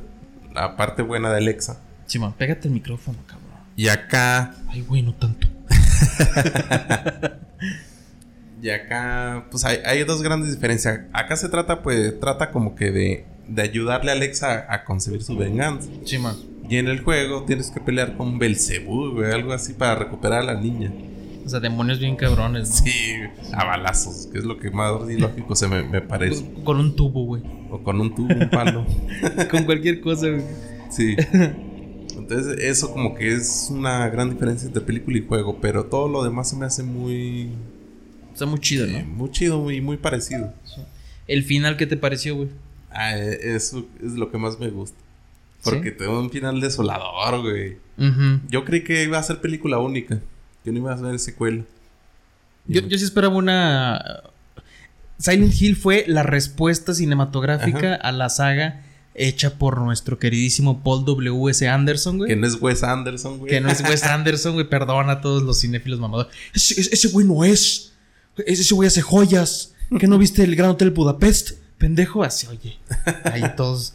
[0.53, 1.81] la parte buena de Alexa.
[2.05, 3.47] Simón, pégate el micrófono, cabrón.
[3.75, 5.47] Y acá, Ay, güey, no tanto.
[8.61, 11.01] y acá, pues hay, hay dos grandes diferencias.
[11.13, 15.35] Acá se trata, pues, trata como que de, de ayudarle a Alexa a concebir su
[15.37, 15.89] venganza.
[16.05, 16.35] Simón.
[16.69, 20.43] Y en el juego tienes que pelear con Belcebú, güey, algo así para recuperar a
[20.43, 20.91] la niña.
[21.45, 22.75] O sea, demonios bien cabrones, ¿no?
[22.75, 23.13] Sí,
[23.53, 26.43] a balazos, que es lo que más ilógico se me, me parece.
[26.43, 27.41] Con, con un tubo, güey.
[27.69, 28.85] O con un tubo, un palo.
[29.51, 30.43] con cualquier cosa, güey.
[30.89, 31.15] Sí.
[32.17, 36.23] Entonces, eso como que es una gran diferencia entre película y juego, pero todo lo
[36.23, 37.51] demás se me hace muy,
[38.37, 39.15] Está muy chido, eh, ¿no?
[39.15, 40.53] muy chido, muy, muy parecido.
[41.27, 42.49] El final, ¿qué te pareció, güey?
[42.97, 44.97] Ah, eh, eso es lo que más me gusta.
[45.63, 45.95] Porque ¿Sí?
[45.97, 47.77] tengo un final desolador, güey.
[48.49, 50.19] Yo creí que iba a ser película única,
[50.63, 51.63] que no iba a ser secuela.
[52.67, 54.21] yo, yo sí esperaba una...
[55.19, 58.83] Silent Hill fue la respuesta cinematográfica a la saga
[59.15, 61.67] hecha por nuestro queridísimo Paul W.S.
[61.67, 62.29] Anderson, güey.
[62.29, 63.49] Que no es Wes Anderson, güey.
[63.51, 64.69] Que no es Wes Anderson, güey.
[64.69, 66.31] Perdona a todos los cinéfilos mamadores.
[66.53, 67.93] Ese, ese- ese güey no es.
[68.45, 69.73] Ese ese güey hace joyas.
[69.99, 71.53] ¿Que no viste el Gran Hotel Budapest?
[71.77, 72.77] Pendejo, así, oye.
[73.25, 73.93] Ahí todos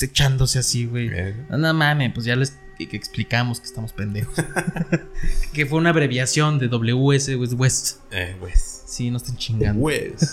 [0.00, 1.10] echándose así, güey.
[1.48, 4.34] No, no mames, pues ya les que- explicamos que estamos pendejos.
[5.52, 7.96] que fue una abreviación de WS West West.
[8.10, 8.82] eh, Wes.
[8.86, 9.80] Sí, no estén chingando.
[9.80, 10.32] Wes.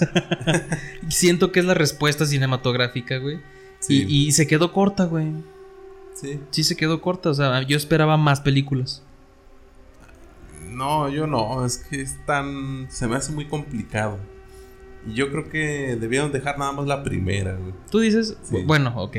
[1.10, 3.40] Siento que es la respuesta cinematográfica, güey.
[3.80, 4.06] Sí.
[4.08, 5.28] Y, y se quedó corta, güey.
[6.16, 6.40] Sí.
[6.50, 7.30] Sí se quedó corta.
[7.30, 9.04] O sea, yo esperaba más películas.
[10.72, 12.88] No, yo no, es que es tan...
[12.90, 14.20] Se me hace muy complicado.
[15.14, 17.74] Yo creo que debieron dejar nada más la primera, güey.
[17.92, 18.58] Tú dices, Sí.
[18.66, 19.18] bueno, ok.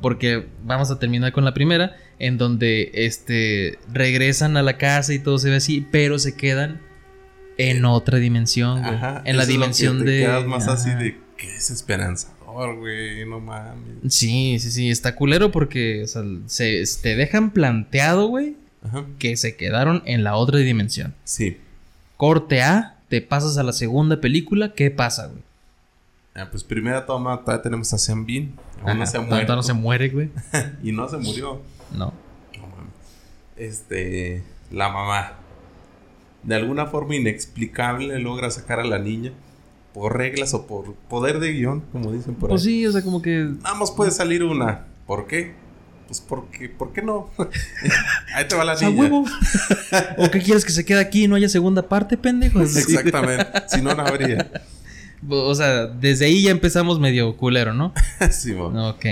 [0.00, 5.18] Porque vamos a terminar con la primera, en donde este regresan a la casa y
[5.18, 6.80] todo se ve así, pero se quedan
[7.58, 8.94] en otra dimensión, güey.
[8.94, 9.22] Ajá.
[9.24, 10.18] En la que dimensión te de.
[10.20, 13.24] quedas más así de qué desesperanzador, güey.
[13.26, 14.12] No mames.
[14.14, 14.90] Sí, sí, sí.
[14.90, 19.04] Está culero porque o sea, se, te dejan planteado, güey, Ajá.
[19.18, 21.14] que se quedaron en la otra dimensión.
[21.24, 21.58] Sí.
[22.18, 25.42] Corte A, te pasas a la segunda película, ¿qué pasa, güey?
[26.34, 28.52] Ah, pues primera toma, todavía tenemos a Sean Bean.
[28.82, 29.56] Aún no Ajá, se ha todavía muerto.
[29.56, 30.30] no se muere, güey.
[30.82, 31.62] Y no se murió.
[31.92, 32.12] No.
[32.58, 32.92] No mames.
[33.56, 34.42] Este.
[34.70, 35.32] La mamá.
[36.42, 39.32] De alguna forma inexplicable logra sacar a la niña.
[39.94, 42.68] Por reglas o por poder de guion, como dicen por Pues ahí.
[42.80, 43.48] sí, o sea, como que.
[43.62, 44.84] Nada más puede salir una.
[45.06, 45.54] ¿Por qué?
[46.06, 47.30] Pues porque, ¿por qué no?
[48.34, 49.10] Ahí te va la ¡A niña.
[50.18, 52.60] ¿O qué quieres que se quede aquí y no haya segunda parte, pendejo?
[52.62, 53.46] Exactamente.
[53.68, 54.50] Si no, no habría.
[55.28, 57.92] O sea, desde ahí ya empezamos medio culero, ¿no?
[58.30, 58.66] Sí, mo.
[58.90, 59.06] Ok.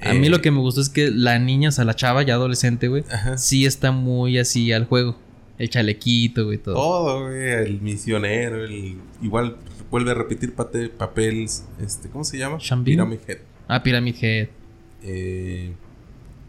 [0.00, 0.30] A mí Eh.
[0.30, 3.02] lo que me gustó es que la niña, o sea, la chava ya adolescente, güey,
[3.36, 5.16] sí está muy así al juego.
[5.58, 6.74] El chalequito, güey, todo.
[6.76, 7.48] Todo, güey.
[7.50, 8.98] El misionero, el.
[9.20, 9.56] Igual
[9.90, 11.64] vuelve a repetir papeles.
[11.84, 12.58] Este, ¿cómo se llama?
[12.84, 13.38] Pyramid Head.
[13.66, 14.48] Ah, Pyramid Head.
[15.02, 15.72] Eh,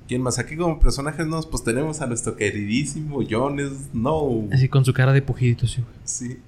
[0.10, 0.40] ¿Quién más?
[0.40, 4.50] Aquí como personajes nuevos, pues tenemos a nuestro queridísimo Jon Snow.
[4.52, 5.96] Así con su cara de pujidito, sí, güey.
[6.04, 6.40] Sí.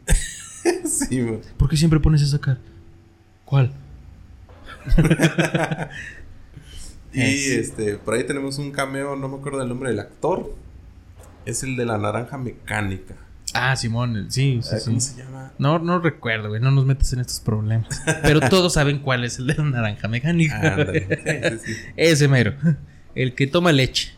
[0.85, 1.39] sí, güey.
[1.57, 2.57] ¿Por qué siempre pones esa cara?
[3.45, 3.71] ¿Cuál?
[7.13, 10.55] Y Es- este, por ahí tenemos un cameo, no me acuerdo del nombre del actor.
[11.45, 13.15] Es el de la naranja mecánica.
[13.53, 15.09] Ah, Simón, sí, sí, Ah, ¿Cómo sí.
[15.15, 15.51] se llama?
[15.57, 16.61] No, no recuerdo, güey.
[16.61, 18.01] No nos metas en estos problemas.
[18.21, 20.77] Pero todos saben cuál es el de la naranja mecánica.
[20.93, 20.99] Sí,
[21.65, 21.75] sí.
[21.97, 22.53] Ese mero.
[23.15, 24.11] El que toma leche.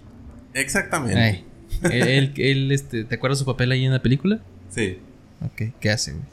[0.53, 1.19] Exactamente.
[1.19, 1.43] Ay.
[1.91, 4.39] Él, él, este, ¿te acuerdas su papel ahí en la película?
[4.69, 4.97] Sí.
[5.43, 6.23] Ok, ¿qué hace, güey?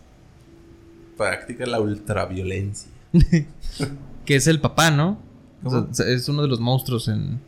[1.17, 2.91] Practica la ultraviolencia.
[4.27, 5.19] Que es el papá, ¿no?
[5.65, 5.93] O ¿Cómo?
[5.95, 7.41] sea, es uno de los monstruos en.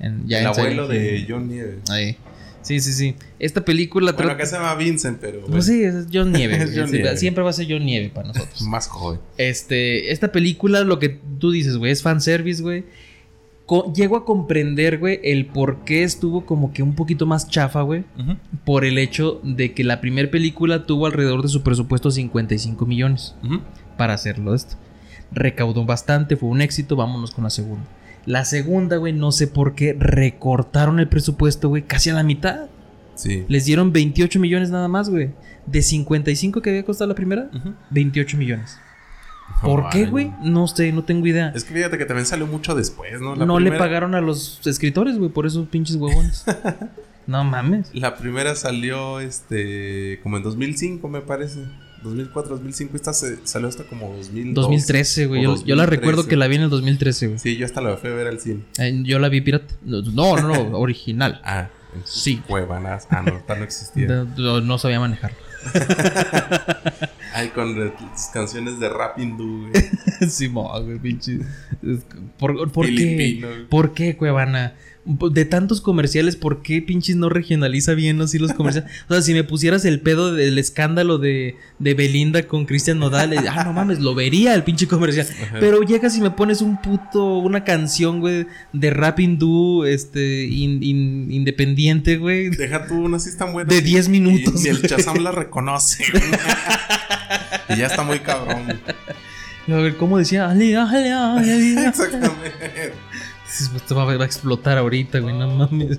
[0.00, 1.26] en ya el en abuelo Silent de Hill.
[1.28, 1.78] John Nieve.
[1.88, 2.16] Ahí.
[2.62, 3.14] Sí, sí, sí.
[3.38, 6.56] Esta película Bueno, acá se llama Vincent, pero bueno, Pues sí, es John Nieve.
[6.60, 6.78] Es güey.
[6.78, 7.16] John Sí, Nieve.
[7.16, 8.60] Siempre va a ser John Nieve para nosotros.
[8.62, 9.20] más joven.
[9.38, 12.84] Este, esta película, lo que tú dices, güey, es fanservice, güey.
[13.94, 18.04] Llego a comprender, güey, el por qué estuvo como que un poquito más chafa, güey.
[18.64, 23.34] Por el hecho de que la primera película tuvo alrededor de su presupuesto 55 millones
[23.96, 24.76] para hacerlo esto.
[25.32, 27.84] Recaudó bastante, fue un éxito, vámonos con la segunda.
[28.24, 32.66] La segunda, güey, no sé por qué recortaron el presupuesto, güey, casi a la mitad.
[33.16, 33.44] Sí.
[33.48, 35.30] Les dieron 28 millones nada más, güey.
[35.66, 37.72] De 55 que había costado la primera, Ujú.
[37.90, 38.78] 28 millones.
[39.62, 40.32] ¿Por qué, güey?
[40.42, 41.52] No sé, no tengo idea.
[41.54, 43.34] Es que fíjate que también salió mucho después, ¿no?
[43.36, 46.44] La no le pagaron a los escritores, güey, por esos pinches huevones.
[47.26, 47.88] no mames.
[47.94, 51.60] La primera salió este como en 2005, me parece.
[52.02, 52.96] 2004, 2005.
[52.96, 54.52] Esta se, salió hasta como 2012.
[54.54, 55.42] 2013, güey.
[55.42, 55.90] Yo, yo la 2013.
[55.90, 57.38] recuerdo que la vi en el 2013, güey.
[57.38, 58.60] Sí, yo hasta la fui a ver al cine.
[58.78, 59.74] Eh, Yo la vi pirata.
[59.82, 60.02] No,
[60.36, 61.40] no, no, original.
[61.44, 61.68] Ah,
[62.04, 62.42] Sí.
[62.46, 63.08] Cuevanas.
[63.10, 64.06] Ah, no, no existía.
[64.06, 65.32] No, no- sabía manejar.
[67.36, 69.84] Ay, con las canciones de rap hindú, güey.
[70.30, 71.38] sí, mo, güey, pinche.
[72.38, 73.66] ¿Por, por qué?
[73.68, 74.74] ¿Por qué, Cuevana?
[75.04, 78.90] De tantos comerciales, ¿por qué pinches no regionaliza bien así los comerciales?
[79.08, 83.32] O sea, si me pusieras el pedo del escándalo de, de Belinda con Cristian Nodal,
[83.32, 85.28] eh, ah, no mames, lo vería el pinche comercial.
[85.44, 85.58] Ajá.
[85.60, 90.82] Pero llegas y me pones un puto, una canción, güey, de rap hindú, este, in-
[90.82, 92.48] in- independiente, güey.
[92.50, 93.68] Deja tú una así tan buena.
[93.72, 94.82] De 10 minutos, Y, ni el.
[94.88, 96.02] Chazam la reconoce.
[96.10, 96.24] güey.
[97.68, 98.80] y ya está muy cabrón.
[99.68, 100.52] A ver, ¿cómo decía?
[101.88, 102.92] Exactamente.
[103.74, 105.98] Esto va, a explotar ahorita, güey, no mames.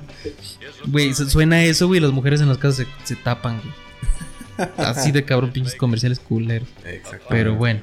[0.86, 4.70] Güey, su- suena eso, güey, las mujeres en las casas se, se tapan, güey.
[4.78, 6.68] Así de cabrón, pinches comerciales culeros.
[6.84, 7.26] Exactamente.
[7.30, 7.82] Pero bueno,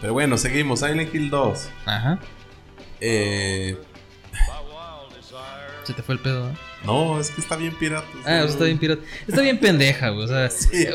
[0.00, 0.80] Pero bueno, seguimos.
[0.80, 1.68] Silent Hill 2.
[1.86, 2.18] ajá.
[3.00, 3.76] Eh,
[5.84, 6.67] Se te fue el pedo, ¿no?
[6.84, 8.06] No, es que está bien pirata.
[8.24, 9.02] Ah, está bien pirata.
[9.26, 10.24] Está bien pendeja, güey.
[10.24, 10.86] O sea, Sí.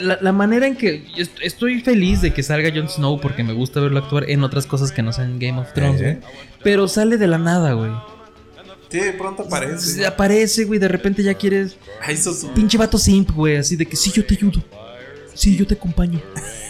[0.00, 1.04] la, la manera en que.
[1.42, 4.92] Estoy feliz de que salga Jon Snow porque me gusta verlo actuar en otras cosas
[4.92, 6.18] que no sean Game of Thrones, Eh.
[6.20, 6.34] güey.
[6.62, 7.90] Pero sale de la nada, güey.
[8.90, 10.04] Sí, pronto aparece.
[10.06, 11.76] Aparece, güey, de repente ya quieres.
[12.02, 14.62] Ay, eso es- Pinche vato simp, güey, así de que sí, yo te ayudo.
[15.34, 16.20] Sí, yo te acompaño.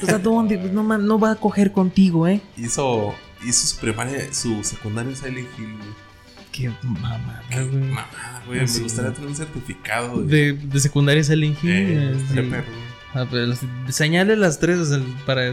[0.03, 0.57] O sea, ¿dónde?
[0.57, 2.41] Pues no, no va a coger contigo, ¿eh?
[2.57, 3.13] hizo,
[3.45, 5.77] hizo su primaria, su secundaria en Silent Hill.
[5.79, 5.89] güey.
[6.53, 7.83] Qué mamada, Qué güey.
[7.85, 8.69] mamada, güey.
[8.69, 8.79] Sí.
[8.79, 10.53] Me gustaría tener un certificado de.
[10.53, 11.71] De, de secundaria Silent Hill.
[11.73, 12.41] Eh, sí.
[13.15, 13.61] Ah, las-
[13.95, 15.53] señale las tres o sea, para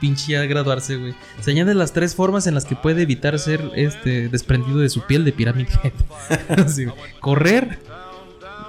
[0.00, 1.14] pinche ya graduarse, güey.
[1.40, 5.24] Señale las tres formas en las que puede evitar ser este desprendido de su piel
[5.24, 5.32] de.
[6.48, 6.96] Así, güey.
[7.20, 7.78] Correr,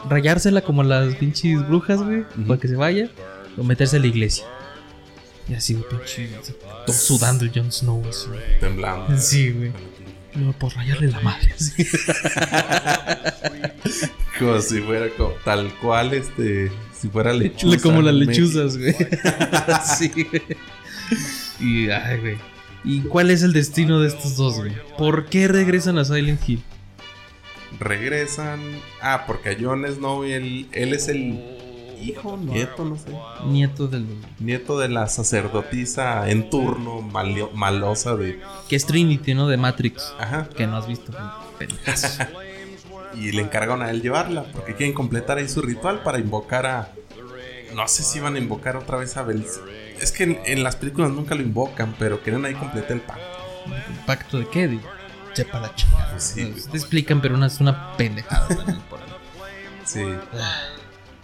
[0.10, 3.10] rayársela como las pinches brujas, güey, para que se vaya,
[3.58, 4.46] o meterse a la iglesia.
[5.50, 6.30] Y así, güey, pinche.
[6.86, 8.28] Todo sudando el Jon Snow, así.
[8.60, 9.18] Temblando.
[9.18, 9.72] Sí, güey.
[10.36, 11.54] Luego por rayarle la madre.
[14.40, 16.72] Como si fuera co- tal cual, este.
[16.94, 17.78] Si fuera lechuza.
[17.82, 18.96] Como las lechuzas, güey.
[19.98, 20.42] sí, güey.
[21.60, 22.38] Y, ay, güey.
[22.84, 24.74] ¿Y cuál es el destino de estos dos, güey?
[24.98, 26.64] ¿Por qué regresan a Silent Hill?
[27.80, 28.60] Regresan.
[29.02, 31.40] Ah, porque a Jon Snow, él, él es el
[32.10, 33.12] hijo, nieto, no sé.
[33.46, 34.06] Nieto del.
[34.40, 38.42] Nieto de la sacerdotisa en turno, malio- malosa de.
[38.70, 39.48] Que es Trinity, ¿no?
[39.48, 40.14] De Matrix.
[40.20, 40.48] Ajá.
[40.56, 41.12] Que no has visto.
[43.16, 46.92] Y le encargaron a él llevarla, porque quieren completar ahí su ritual para invocar a.
[47.76, 49.46] No sé si iban a invocar otra vez a Bel.
[50.02, 53.24] Es que en, en las películas nunca lo invocan, pero quieren ahí completar el pacto.
[54.08, 54.80] ¿Pacto de qué?
[55.34, 56.10] Sepa la chingada.
[56.12, 56.54] Pues sí.
[56.72, 58.48] Te explican, pero una, es una pendejada.
[59.86, 60.00] Sí.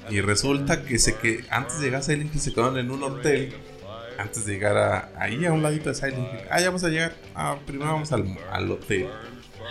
[0.10, 3.04] Y resulta que se que antes de llegar a Silent Hill se quedaron en un
[3.04, 3.54] hotel.
[4.18, 6.40] Antes de llegar a, ahí a un ladito de Silent Hill.
[6.52, 7.16] Ah, ya vamos a llegar.
[7.36, 9.08] Ah, primero vamos al, al hotel.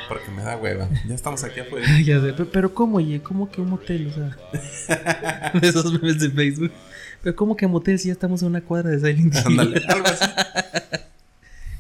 [0.08, 0.88] Porque me da hueva.
[1.06, 1.86] Ya estamos aquí afuera.
[2.04, 3.20] Ya sé, pero, pero ¿cómo, oye?
[3.22, 4.08] ¿Cómo que un motel?
[4.08, 6.72] O sea, esos memes de Facebook.
[7.22, 9.42] Pero ¿cómo que motel si ya estamos a una cuadra de Silent Hill?
[9.46, 10.24] Ándale, algo así.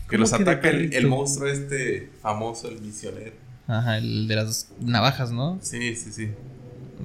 [0.08, 3.32] Que ¿Cómo los que ataca el, el monstruo este famoso, el misionero.
[3.66, 5.58] Ajá, el de las navajas, ¿no?
[5.60, 6.30] Sí, sí, sí.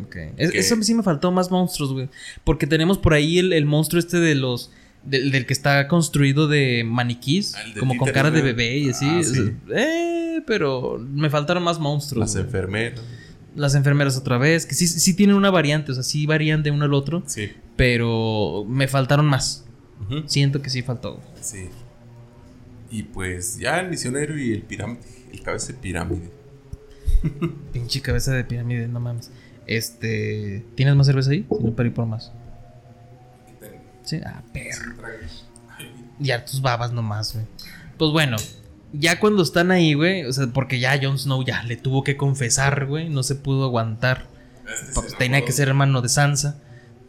[0.01, 0.15] Ok.
[0.38, 0.58] Es- ¿Qué?
[0.60, 2.10] Eso sí me faltó más monstruos, güey.
[2.43, 4.71] Porque tenemos por ahí el, el monstruo este de los.
[5.03, 7.56] Del, del que está construido de maniquís.
[7.56, 9.06] Ah, de como con cara de bebé y así.
[9.06, 9.51] Ah, sí.
[9.75, 12.19] Eh, pero me faltaron más monstruos.
[12.21, 12.45] Las güey.
[12.45, 13.01] enfermeras.
[13.56, 14.65] Las enfermeras otra vez.
[14.65, 15.91] Que sí, sí tienen una variante.
[15.91, 17.21] O sea, sí varían de uno al otro.
[17.27, 17.51] Sí.
[17.75, 19.65] Pero me faltaron más.
[20.25, 21.15] Siento que sí faltó.
[21.15, 21.27] güey.
[21.41, 21.65] Sí.
[22.89, 25.01] Y pues ya el misionero y el pirámide.
[25.32, 26.29] El cabeza de pirámide.
[27.73, 29.32] Pinche cabeza de pirámide, no mames.
[29.67, 30.65] Este.
[30.76, 31.45] ¿Tienes más cerveza ahí?
[31.49, 32.32] Si no, ir por más.
[34.04, 34.93] Sí, ah, perro.
[36.19, 37.45] Ya tus babas nomás, güey.
[37.97, 38.38] Pues bueno,
[38.91, 42.17] ya cuando están ahí, güey, o sea, porque ya Jon Snow ya le tuvo que
[42.17, 44.26] confesar, güey, no se pudo aguantar.
[44.93, 46.60] Pues, tenía que ser hermano de Sansa.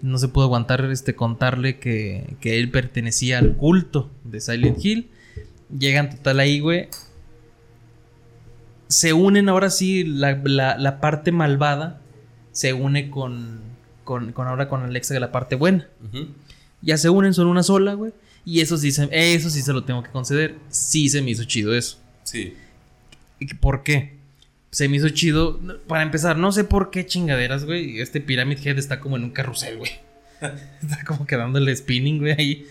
[0.03, 5.11] No se pudo aguantar este contarle que, que él pertenecía al culto de Silent Hill.
[5.77, 6.88] Llegan total ahí, güey.
[8.88, 12.01] Se unen ahora sí, la, la- la parte malvada
[12.55, 13.61] se une con,
[14.05, 15.87] con, con ahora con Alexa de la parte buena.
[16.07, 16.29] Ujú.
[16.81, 18.12] Ya se unen, son una sola, güey.
[18.47, 20.55] Y eso sí, se, eso sí se lo tengo que conceder.
[20.71, 21.99] Sí se me hizo chido eso.
[22.23, 22.55] Sí.
[23.40, 24.14] ¿Y ¿Por qué?
[24.71, 25.61] Se me hizo chido.
[25.88, 28.01] Para empezar, no sé por qué chingaderas, güey.
[28.01, 29.93] Este Pyramid Head está como en un carrusel, güey.
[30.83, 32.67] está como quedándole spinning, güey, ahí.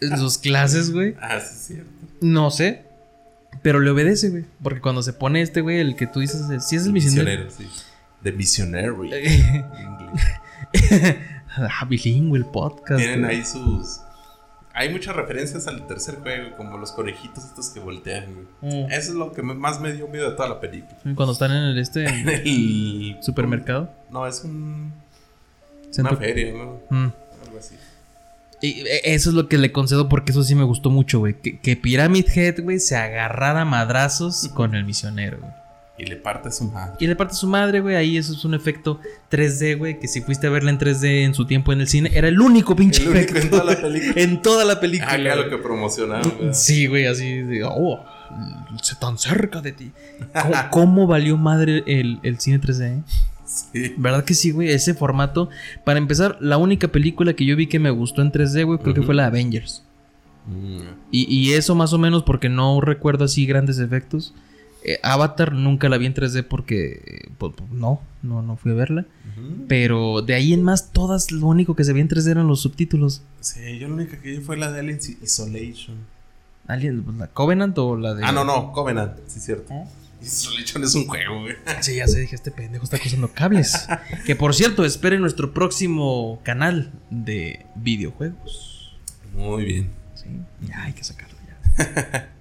[0.00, 1.16] En sus clases, güey.
[1.20, 1.90] Ah, sí, es cierto.
[2.20, 2.82] No sé.
[3.62, 4.44] Pero le obedece, güey.
[4.62, 7.44] Porque cuando se pone este, güey, el que tú dices, sí es el misionero.
[7.44, 7.66] Misionero, sí.
[8.22, 9.08] The Missionary.
[9.08, 10.26] Inglés.
[11.56, 12.98] ah, bilingüe el podcast.
[13.00, 13.36] Tienen güey.
[13.36, 14.00] ahí sus.
[14.74, 18.46] Hay muchas referencias al tercer juego, como los conejitos estos que voltean, güey.
[18.86, 18.92] Mm.
[18.92, 20.96] Eso es lo que más me dio miedo de toda la película.
[21.16, 23.16] Cuando están en el este En el.
[23.22, 23.90] supermercado.
[24.10, 24.92] No, es un.
[25.90, 26.80] Centro- Una feria, ¿no?
[26.90, 27.12] Mm.
[27.46, 27.74] Algo así.
[28.60, 31.34] Y eh, eso es lo que le concedo porque eso sí me gustó mucho, güey.
[31.40, 35.52] Que, que Pyramid Head, güey, se agarrara a madrazos con el misionero, güey.
[35.98, 36.94] Y le parte su madre.
[37.00, 37.96] Y le parte su madre, güey.
[37.96, 39.00] Ahí eso es un efecto
[39.32, 39.98] 3D, güey.
[39.98, 42.40] Que si fuiste a verla en 3D en su tiempo en el cine, era el
[42.40, 44.12] único pinche El único en toda la película.
[44.16, 45.12] en toda la película.
[45.12, 45.50] Ah, claro güey.
[45.50, 46.54] que.
[46.54, 48.04] Sí, güey, así de, oh,
[49.00, 49.92] tan cerca de ti.
[50.40, 52.82] ¿Cómo, cómo valió madre el, el cine 3D?
[52.82, 53.02] eh?
[53.44, 53.94] Sí.
[53.96, 54.70] ¿Verdad que sí, güey?
[54.70, 55.48] Ese formato.
[55.84, 58.94] Para empezar, la única película que yo vi que me gustó en 3D, güey, creo
[58.94, 59.82] que fue la Avengers.
[60.46, 60.80] Mm.
[61.10, 64.32] Y, y eso más o menos porque no recuerdo así grandes efectos.
[64.84, 68.72] Eh, Avatar nunca la vi en 3D porque eh, pues, pues, no, no, no fui
[68.72, 69.06] a verla.
[69.68, 72.60] Pero de ahí en más, todas lo único que se veía en 3D eran los
[72.60, 73.22] subtítulos.
[73.40, 75.96] Sí, yo la única que vi fue la de Alien Isolation.
[76.66, 78.24] ¿Alguien, la Covenant o la de.?
[78.24, 79.72] Ah, no, no, Covenant, sí, cierto.
[79.72, 79.84] ¿Eh?
[80.22, 81.56] Isolation es un juego, güey.
[81.80, 83.86] Sí, ya sé, dije, este pendejo está cruzando cables.
[84.26, 88.98] que por cierto, esperen nuestro próximo canal de videojuegos.
[89.34, 89.90] Muy bien.
[90.14, 90.26] Sí,
[90.66, 92.28] ya hay que sacarlo ya.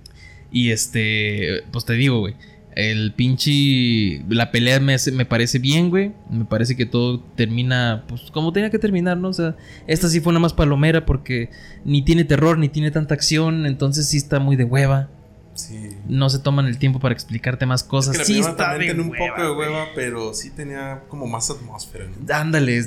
[0.51, 2.35] y este, pues te digo, güey.
[2.75, 4.23] El pinche.
[4.29, 6.11] La pelea me, me parece bien, güey.
[6.29, 9.29] Me parece que todo termina, pues como tenía que terminar, ¿no?
[9.29, 9.55] O sea,
[9.87, 11.49] esta sí fue una más palomera porque
[11.85, 13.65] ni tiene terror ni tiene tanta acción.
[13.65, 15.09] Entonces sí está muy de hueva.
[15.57, 15.89] Sí.
[16.07, 18.13] No se toman el tiempo para explicarte más cosas.
[18.13, 21.49] Es que sí está tenía un hueva, poco de hueva, pero sí tenía como más
[21.49, 22.33] atmósfera, ¿no?
[22.33, 22.79] Ándale,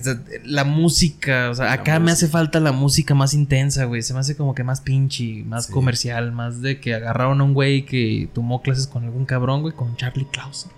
[0.44, 4.02] la música, o sea, La acá me hace falta la música más intensa, güey.
[4.02, 5.72] Se me hace como que más pinche, más Sí.
[5.72, 9.74] comercial, más de que agarraron a un güey que tomó clases con algún cabrón, güey,
[9.74, 10.70] con Charlie Clausen.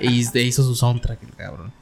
[0.00, 1.72] y de- hizo su soundtrack, el cabrón.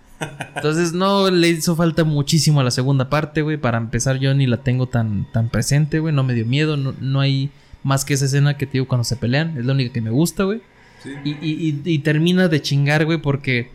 [0.55, 3.57] Entonces, no, le hizo falta muchísimo a la segunda parte, güey.
[3.57, 6.15] Para empezar, yo ni la tengo tan, tan presente, güey.
[6.15, 6.77] No me dio miedo.
[6.77, 7.51] No, no hay
[7.85, 9.57] más que esa escena que te digo cuando se pelean.
[9.57, 10.61] Es la única que me gusta, güey.
[11.03, 11.11] Sí.
[11.25, 13.71] Y, y- y- y termina de chingar, güey, porque...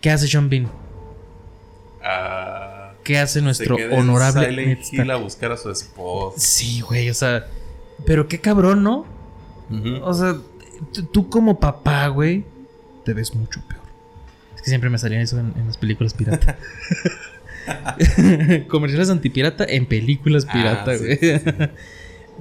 [0.00, 0.68] ¿Qué hace Sean Bean?
[2.04, 6.38] Ah, ¿Qué hace nuestro se queda honorable Silent Hill a buscar a su esposa.
[6.38, 7.46] Sí, güey, o sea...
[8.06, 9.06] Pero qué cabrón, ¿no?
[10.02, 10.36] O sea,
[11.12, 12.44] tú, como papá, güey,
[13.04, 13.80] te ves mucho peor.
[14.56, 16.58] Es que siempre me salían eso en, en las películas pirata.
[18.68, 21.16] Comerciales antipirata en películas Ah, pirata, güey.
[21.16, 21.50] sí, sí.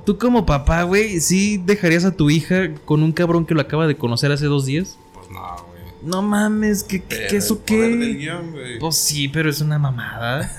[0.06, 3.86] Tú como papá, güey, ¿sí dejarías a tu hija con un cabrón que lo acaba
[3.88, 4.98] de conocer hace dos días?
[5.14, 5.82] Pues no, güey.
[6.04, 8.14] No mames, ¿qué, qué, qué eso del qué?
[8.16, 8.56] guion.
[8.80, 10.52] Pues sí, pero es una mamada.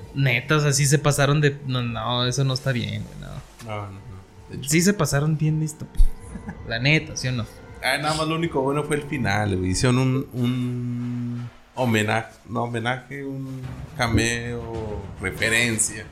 [0.14, 1.58] Netas, así se pasaron de...
[1.66, 3.68] No, no, eso no está bien, güey, no.
[3.68, 4.64] No, no, no.
[4.68, 5.86] Sí se pasaron bien listo.
[6.68, 7.44] La neta, ¿sí o no?
[7.82, 9.70] ah, nada más lo único bueno fue el final, güey.
[9.70, 13.62] Hicieron un, un homenaje, no homenaje, un
[13.96, 16.04] cameo, referencia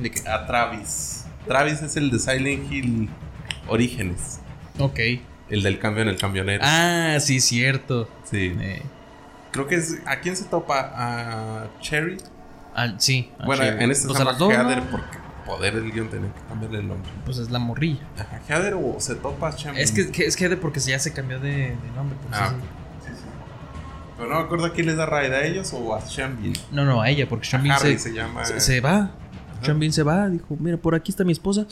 [0.00, 0.26] ¿De qué?
[0.28, 1.25] a Travis.
[1.46, 3.08] Travis es el de Silent Hill
[3.68, 4.40] Orígenes.
[4.78, 4.98] Ok.
[5.48, 6.62] El del cambio en el camionero.
[6.66, 8.08] Ah, sí, cierto.
[8.24, 8.54] sí.
[8.60, 8.82] Eh,
[9.52, 9.98] Creo que es.
[10.06, 10.92] ¿A quién se topa?
[10.94, 12.18] ¿A Cherry?
[12.74, 13.30] al- sí.
[13.38, 14.90] a bueno, en este Pues se llama Heather ¿no?
[14.90, 17.10] porque poder del guion tenía que cambiarle el nombre.
[17.24, 18.00] Pues es la morrilla.
[18.18, 19.80] Ajá, Heather o se topa a Cherry.
[19.80, 22.18] Es que, que- es de porque ya se cambió de, de nombre.
[22.28, 22.52] pues, Ah,
[23.02, 23.22] sí, sí, sí.
[24.18, 26.52] Pero no me acuerdo a quién les da raid, a ellos o a Shambin.
[26.72, 28.44] No, no, a ella, porque se, se llama.
[28.44, 29.12] se, se va.
[29.78, 31.66] Bean se va, dijo, mira, por aquí está mi esposa,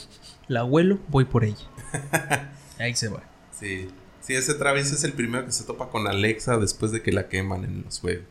[0.49, 1.65] la abuelo, voy por ella.
[2.79, 3.23] Ahí se va.
[3.59, 3.89] Sí.
[4.21, 7.29] Sí, ese Travis es el primero que se topa con Alexa después de que la
[7.29, 8.25] queman en los juegos.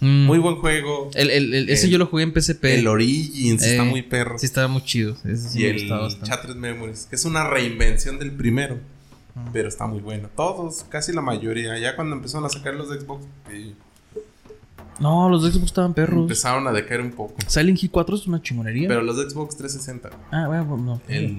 [0.00, 0.26] Mm.
[0.26, 1.10] Muy buen juego.
[1.14, 2.64] El, el- el- ese yo lo jugué en PSP.
[2.64, 4.38] El Origins está Eh, muy perro.
[4.38, 5.16] Sí, estaba muy chido.
[5.24, 5.88] Ese sí y el.
[6.22, 8.78] Chatred Memories, que es una reinvención del primero.
[9.52, 10.30] Pero está muy bueno.
[10.34, 11.78] Todos, casi la mayoría.
[11.78, 13.74] Ya cuando empezaron a sacar los de Xbox, eh,
[14.98, 16.22] No, los de Xbox estaban perros.
[16.22, 17.34] empezaron a decaer un poco.
[17.46, 18.88] Silent Hill 4 es una chingonería.
[18.88, 21.00] Pero los de Xbox 360, Ah, bueno, no.
[21.08, 21.36] el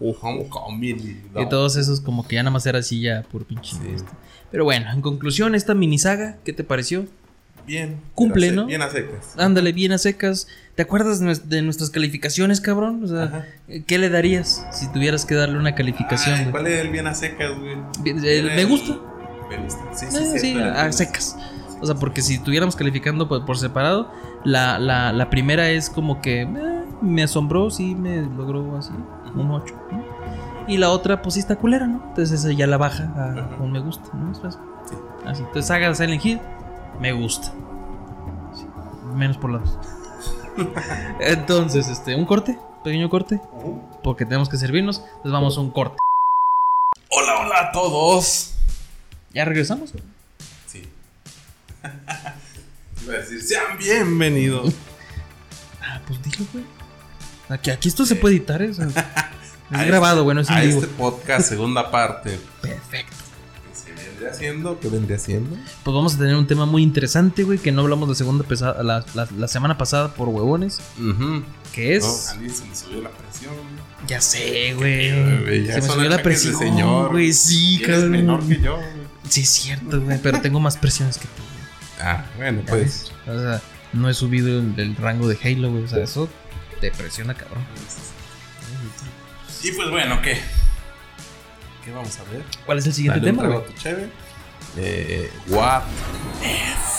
[0.00, 0.98] Homecoming
[1.36, 3.76] y, Y todos esos como que ya nada más era así ya por pinche.
[3.76, 3.82] Sí.
[3.94, 4.10] este.
[4.50, 7.06] Pero bueno, en conclusión, esta mini saga, ¿qué te pareció?
[7.66, 7.96] Bien.
[8.14, 8.64] Cumple, ¿no?
[8.66, 9.34] Bien a secas.
[9.36, 10.46] Ándale, bien a secas.
[10.74, 13.04] ¿Te acuerdas de nues- de nuestras calificaciones, cabrón?
[13.04, 13.44] O sea, Ajá.
[13.86, 16.34] ¿qué le darías si tuvieras que darle una calificación?
[16.34, 16.46] Ay?
[16.50, 17.76] ¿Cuál es el bien a secas, güey?
[18.02, 18.96] Bien, el- Era me gusta.
[19.50, 19.80] Me gusta.
[19.94, 20.58] Sí, sí, Eh, sí.
[20.58, 21.36] a secas.
[21.80, 24.10] O sea, porque si estuviéramos calificando por, por separado,
[24.44, 28.92] la, la- la primera es como que eh, me asombró, sí, me logró así,
[29.34, 29.74] un 8.
[30.66, 32.02] Y la otra, pues sí está culera, ¿no?
[32.08, 33.56] Entonces esa ya la baja a Ajá.
[33.62, 34.32] un me gusta, ¿no?
[34.32, 34.60] Es fácil.
[34.88, 34.94] Sí.
[35.24, 35.40] Así.
[35.42, 36.40] Entonces saga de Silent Hill,
[37.00, 37.52] me gusta.
[38.54, 38.66] Sí,
[39.14, 39.78] Menos por la dos.
[41.20, 43.40] Entonces, este, un corte, pequeño corte,
[44.02, 44.98] porque tenemos que servirnos.
[44.98, 45.96] Entonces vamos a un corte.
[47.10, 48.54] Hola, hola a todos.
[49.32, 49.92] ¿Ya regresamos?
[51.82, 51.88] Sí.
[53.04, 54.74] Iba a decir, sean bienvenidos.
[55.90, 56.64] Ah, pues dilo, güey.
[57.48, 58.68] Aquí, aquí esto se puede editar, ¿eh?
[58.68, 58.86] O sea,
[59.70, 62.38] es A grabado, este- bueno, es A este podcast, segunda parte.
[62.60, 63.16] Perfecto.
[63.16, 64.78] ¿Qué se vendría haciendo?
[64.80, 65.56] ¿Qué vendría haciendo?
[65.82, 68.82] Pues vamos a tener un tema muy interesante, güey, que no hablamos la segunda pesa-
[68.82, 71.42] la, la- la semana pasada por huevones, Ujú.
[71.72, 72.04] que es...
[72.04, 73.54] No, a se le subió la presión.
[74.06, 77.12] Ya sé, güey, ya Se me subió la presión, señor.
[77.12, 78.10] güey, sí, cabrón.
[78.10, 78.74] menor que yo.
[78.76, 78.88] güey.
[79.30, 81.42] Sí, es cierto, güey, pero tengo más presiones que tú.
[82.00, 83.12] Ah, bueno, ¿Ya pues.
[83.26, 83.36] ves?
[83.36, 83.60] O sea,
[83.92, 86.28] no he subido el, el rango de Halo, güey, o sea, eso
[86.80, 87.64] te presiona, cabrón.
[89.62, 90.38] Y pues bueno, ¿qué?
[91.84, 92.42] ¿Qué vamos a ver?
[92.66, 93.64] ¿Cuál es el siguiente Dale tema, güey?
[94.76, 95.82] Eh, what?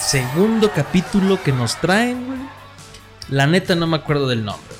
[0.01, 2.39] Segundo capítulo que nos traen, güey.
[3.29, 4.75] La neta no me acuerdo del nombre.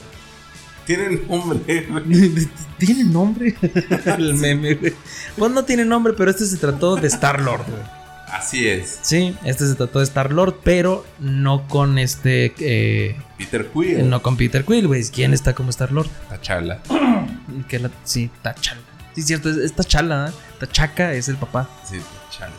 [0.85, 2.49] Tienen nombre, güey.
[2.79, 3.55] ¿Tiene nombre?
[4.17, 4.93] El meme, güey.
[5.37, 7.98] Pues no tiene nombre, pero este se trató de Star Lord, güey.
[8.31, 8.99] Así es.
[9.01, 12.53] Sí, este se trató de Star Lord, pero no con este.
[12.59, 14.09] eh, Peter Quill.
[14.09, 15.03] no con Peter Quill, güey.
[15.05, 16.09] ¿Quién está como Star Lord?
[16.29, 16.79] Tachala.
[17.67, 18.81] Que la, sí, Tachala.
[19.15, 20.33] Sí, cierto, es, es Tachala, ¿eh?
[20.59, 21.67] Tachaca es el papá.
[21.89, 21.99] Sí,
[22.31, 22.53] Tachala.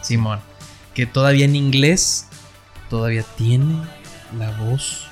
[0.00, 0.40] Simón.
[0.94, 2.26] Que todavía en inglés,
[2.88, 3.82] todavía tiene
[4.38, 5.06] la voz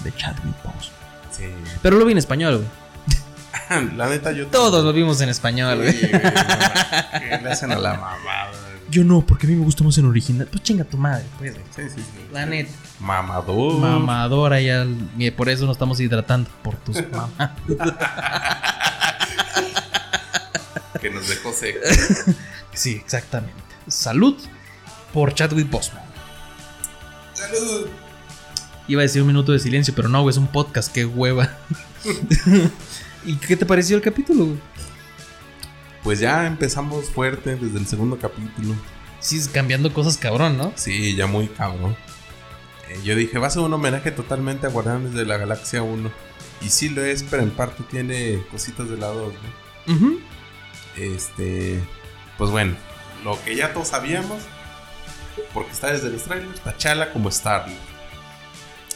[0.00, 0.98] de Chadwick Boseman.
[1.30, 1.44] Sí.
[1.82, 3.88] Pero lo vi en español, güey.
[3.96, 4.46] La neta, yo.
[4.48, 5.92] Todos lo vimos en español, güey.
[5.92, 8.50] Sí, güey, no, ¿Qué le hacen a la mamada?
[8.50, 8.77] güey?
[8.90, 10.48] Yo no, porque a mí me gusta más en original.
[10.50, 11.54] Pues chinga tu madre, pues.
[11.76, 12.02] Sí, sí, sí.
[12.32, 12.70] La neta.
[13.00, 13.78] Mamador.
[13.78, 14.86] Mamadora ya.
[15.36, 16.48] Por eso nos estamos hidratando.
[16.62, 17.50] Por tus mamás.
[21.00, 21.80] Que nos dejó seco.
[22.72, 23.54] Sí, exactamente.
[23.88, 24.36] Salud
[25.12, 26.02] por Chadwick Boseman.
[27.34, 27.88] ¡Salud!
[28.88, 31.56] Iba a decir un minuto de silencio, pero no, güey, es un podcast, qué hueva.
[33.24, 34.58] ¿Y qué te pareció el capítulo, güey?
[36.08, 38.74] Pues ya empezamos fuerte desde el segundo capítulo.
[39.20, 40.72] Sí, cambiando cosas cabrón, ¿no?
[40.74, 41.98] Sí, ya muy cabrón.
[42.88, 46.10] eh, yo dije, va a ser un homenaje totalmente a Guardianes de la Galaxia 1.
[46.62, 49.34] Y sí lo es, pero en parte tiene cositas de la 2,
[49.86, 49.94] ¿no?
[49.94, 50.20] Ujú.
[50.96, 51.78] Este,
[52.38, 52.74] pues bueno,
[53.22, 54.38] lo que ya todos sabíamos,
[55.52, 57.66] porque está desde los trailers, Tachala como Star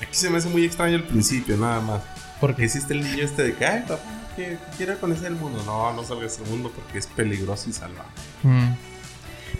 [0.00, 2.00] Aquí se me hace muy extraño el principio, nada más.
[2.40, 5.62] Porque existe el niño este de que, ay, papá, que, quiero conocer el mundo.
[5.64, 8.10] No, no salgas del mundo porque es peligroso y salvaje.
[8.42, 8.74] Mm.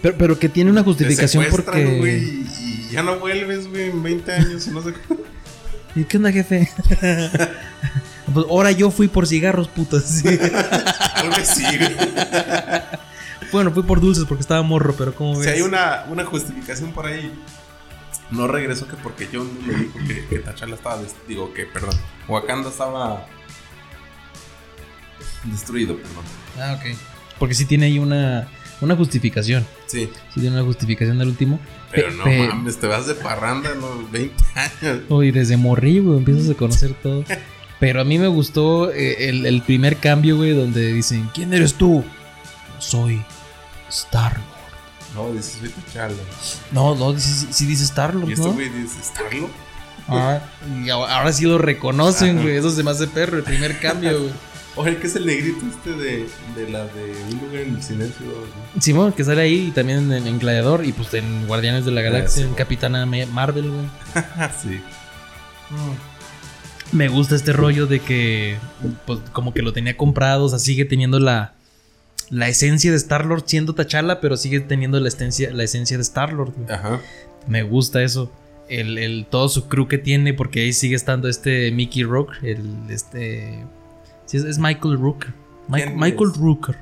[0.01, 2.17] Pero, pero que tiene una Te justificación secuestran, porque.
[2.17, 4.93] y, ya no vuelves, güey, en 20 años, no sé.
[5.95, 6.69] ¿Y ¿Qué onda, jefe?
[8.33, 10.03] pues ahora yo fui por cigarros, putos.
[10.07, 10.27] Sí.
[11.15, 11.95] Algo así, güey.
[13.51, 15.47] bueno, fui por dulces porque estaba morro, pero ¿cómo ves?
[15.47, 17.31] Si hay una, una justificación por ahí,
[18.31, 21.95] no regresó que porque John le dijo que, que T'Challa estaba, digo que, perdón,
[22.27, 23.27] Wakanda estaba
[25.45, 26.23] destruido, perdón.
[26.59, 26.95] Ah, ok.
[27.39, 28.47] Porque sí tiene ahí una,
[28.81, 29.65] una justificación.
[29.87, 31.59] Sí, Sí tiene una justificación del último.
[31.91, 34.07] pero Pe- no pe- mames, te vas de parranda, ¿no?
[34.11, 34.99] 20 años.
[35.09, 37.23] Uy, desde morrillo, güey, empiezas a conocer todo.
[37.79, 41.73] Pero a mí me gustó eh, el, el primer cambio, güey, donde dicen, ¿quién eres
[41.73, 42.03] tú?
[42.79, 43.21] Soy
[43.89, 44.39] Star
[45.15, 46.15] No, dices, soy T'Challa.
[46.71, 48.53] No, no, sí, sí dice Star Y este ¿no?
[48.53, 49.49] güey dice, ¿Starlo?
[50.07, 50.39] Ah,
[50.83, 52.55] y ahora sí lo reconocen, güey.
[52.57, 54.31] Eso se me hace perro, el primer cambio, güey.
[54.75, 58.25] Oye, ¿qué es el negrito este de, de la de Un lugar en el silencio?
[58.75, 58.81] ¿no?
[58.81, 62.01] Simón, que sale ahí y también en, en Gladiador y pues en Guardianes de la
[62.01, 63.85] Galaxia, en Capitana Ma- Marvel, güey.
[64.61, 64.79] sí.
[66.91, 68.57] Me gusta este rollo de que,
[69.05, 71.53] pues, como que lo tenía comprado, o sea, sigue teniendo la,
[72.29, 76.53] la esencia de Star-Lord siendo T'Challa, pero sigue teniendo la esencia, la esencia de Star-Lord.
[76.69, 76.99] Ajá.
[77.47, 78.31] Me gusta eso.
[78.69, 82.61] El, el- todo su crew que tiene, porque ahí sigue estando este Mickey Rook, el,
[82.89, 83.63] este...
[84.41, 85.33] Sí, es, Michael Rooker.
[85.67, 86.31] Mi- ¿Quién Michael?
[86.35, 86.77] Rooker.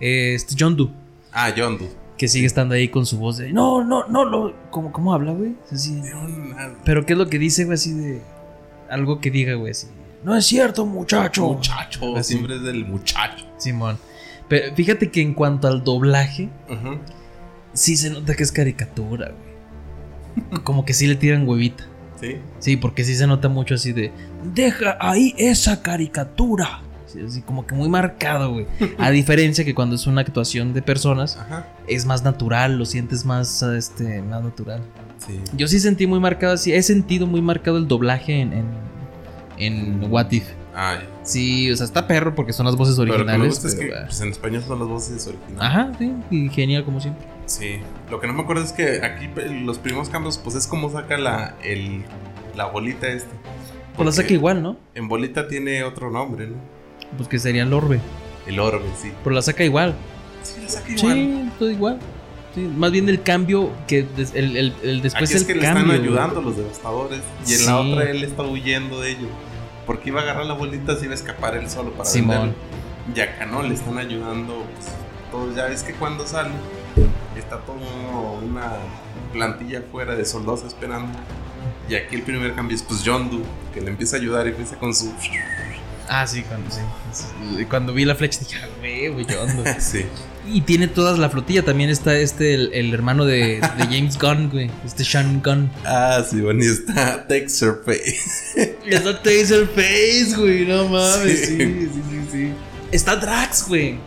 [0.00, 0.90] Eh, este John Doe.
[1.32, 1.88] Ah, Yondu.
[2.16, 3.52] Que sigue estando ahí con su voz de...
[3.52, 4.54] No, no, no, lo...
[4.70, 5.56] ¿Cómo, cómo habla, güey?
[5.72, 6.00] Así,
[6.84, 7.74] pero ¿qué es lo que dice, güey?
[7.74, 8.22] Así de...
[8.88, 9.88] Algo que diga, güey, así...
[10.22, 11.42] No es cierto, muchacho.
[11.54, 12.34] Muchacho, Así.
[12.34, 13.44] siempre es del muchacho.
[13.58, 13.98] Simón.
[14.48, 16.98] Pero fíjate que en cuanto al doblaje, Ajá.
[17.72, 20.60] sí se nota que es caricatura, güey.
[20.62, 21.84] Como que sí le tiran huevita.
[22.20, 22.36] Sí.
[22.60, 24.12] Sí, porque sí se nota mucho así de...
[24.54, 26.80] Deja ahí esa caricatura.
[27.14, 28.66] Sí, así como que muy marcado, güey.
[28.98, 31.68] A diferencia que cuando es una actuación de personas, Ajá.
[31.86, 34.82] es más natural, lo sientes más, este, más natural.
[35.24, 35.40] Sí.
[35.56, 38.64] Yo sí sentí muy marcado así, he sentido muy marcado el doblaje en, en,
[39.58, 40.44] en What If.
[40.74, 41.08] Ah, ya.
[41.22, 43.54] Sí, o sea, está perro porque son las voces Pero lo que me originales.
[43.62, 45.60] gusta es que pues, en español son las voces originales.
[45.60, 47.24] Ajá, sí, y genial como siempre.
[47.46, 47.76] Sí.
[48.10, 49.28] Lo que no me acuerdo es que aquí
[49.62, 52.02] los primeros cambios, pues es como saca la, el,
[52.56, 53.30] la bolita esta.
[53.94, 54.76] Pues la saca igual, ¿no?
[54.96, 56.56] En bolita tiene otro nombre, ¿no?
[57.16, 58.00] Pues que sería el orbe.
[58.46, 59.12] El orbe, sí.
[59.22, 59.94] Pero la saca igual.
[60.42, 61.14] Sí, la saca igual.
[61.14, 61.98] Sí, todo igual.
[62.54, 65.54] Sí, más bien el cambio que des- el, el- el después Aquí es el que
[65.56, 65.82] le cambio.
[65.84, 66.08] están güey.
[66.08, 67.20] ayudando los devastadores.
[67.46, 67.66] Y en Sí.
[67.66, 69.30] la otra él está huyendo de ellos.
[69.86, 72.36] Porque iba a agarrar la bolita, se iba a escapar él solo para Simón.
[72.36, 72.54] venderlo.
[73.14, 74.64] Y acá no, le están ayudando.
[74.74, 74.88] Pues,
[75.30, 76.50] todos ya ves que cuando sale,
[77.36, 78.72] está todo una
[79.32, 81.18] plantilla fuera de soldados esperando.
[81.88, 83.42] Y aquí el primer cambio es pues John Doe,
[83.74, 85.12] que le empieza a ayudar y empieza con su...
[86.08, 86.80] Ah, sí, cuando, sí.
[87.12, 89.64] Sí, Cuando vi la flecha dije, güey, güey, yo ando.
[89.80, 90.04] sí.
[90.46, 91.64] Y tiene toda la flotilla.
[91.64, 94.70] También está este, el, el hermano de, de James Gunn, güey.
[94.84, 95.70] Este Sean Gunn.
[95.84, 98.16] Ah, sí, bueno, y está Texerface.
[98.86, 100.66] Está Taserface, güey.
[100.66, 101.46] No mames.
[101.46, 101.56] Sí.
[101.56, 102.52] Sí, sí, sí, sí.
[102.92, 103.98] Está Drax, güey.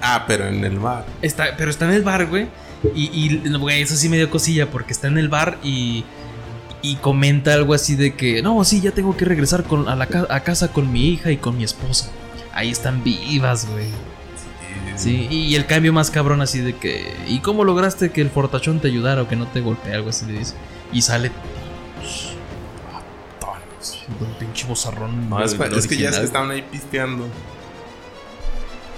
[0.00, 1.04] Ah, pero en el mar.
[1.22, 2.46] Está, pero está en el bar, güey.
[2.94, 6.04] Y, y, güey, eso sí me dio cosilla porque está en el bar y,
[6.82, 10.06] y comenta algo así de que, no, sí, ya tengo que regresar con, a, la
[10.06, 12.10] ca- a casa con mi hija y con mi esposa.
[12.52, 13.86] Ahí están vivas, güey.
[14.96, 18.80] Sí, y el cambio más cabrón así de que, ¿y cómo lograste que el fortachón
[18.80, 19.92] te ayudara o que no te golpee?
[19.94, 20.54] Algo así le dice.
[20.92, 21.30] Y sale
[23.40, 24.04] Tonos.
[24.20, 25.28] un pinche bozarrón.
[25.30, 26.24] No, es, es que ya original.
[26.24, 27.26] estaban ahí pisteando.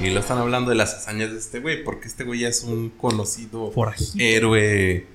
[0.01, 2.63] Y lo están hablando de las hazañas de este güey, porque este güey ya es
[2.65, 4.13] un conocido Forajido.
[4.19, 5.07] héroe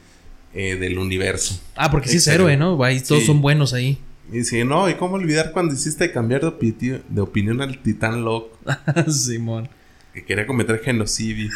[0.56, 1.60] eh, del universo.
[1.76, 2.82] Ah, porque sí es héroe, ¿no?
[2.84, 3.28] Ahí todos Sí.
[3.28, 4.00] son buenos ahí.
[4.32, 8.24] Y dice, no, ¿y cómo olvidar cuando hiciste cambiar de, opiti- de opinión al titán
[8.26, 8.58] loco?
[9.08, 9.70] Simón.
[10.14, 11.50] Que quería cometer genocidio.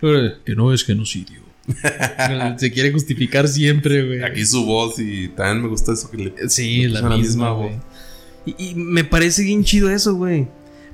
[0.44, 1.40] Que no es genocidio.
[2.58, 4.22] Se quiere justificar siempre, güey.
[4.24, 6.48] Aquí su voz y también me gustó eso que le...
[6.48, 7.72] Sí, la misma, güey.
[8.44, 10.48] Y, y me parece bien chido eso, güey.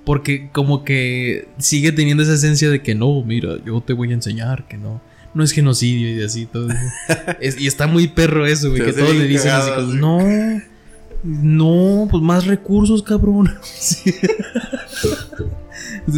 [0.04, 4.14] Porque como que sigue teniendo esa esencia de que no, mira, yo te voy a
[4.14, 5.00] enseñar que no.
[5.36, 6.68] No es genocidio y así todo.
[7.40, 8.82] Es- y está muy perro eso, güey.
[8.82, 9.98] Que todos le dicen así como, sí.
[9.98, 10.62] no,
[11.22, 13.54] no, pues más recursos, cabrón.
[13.70, 14.14] Sí.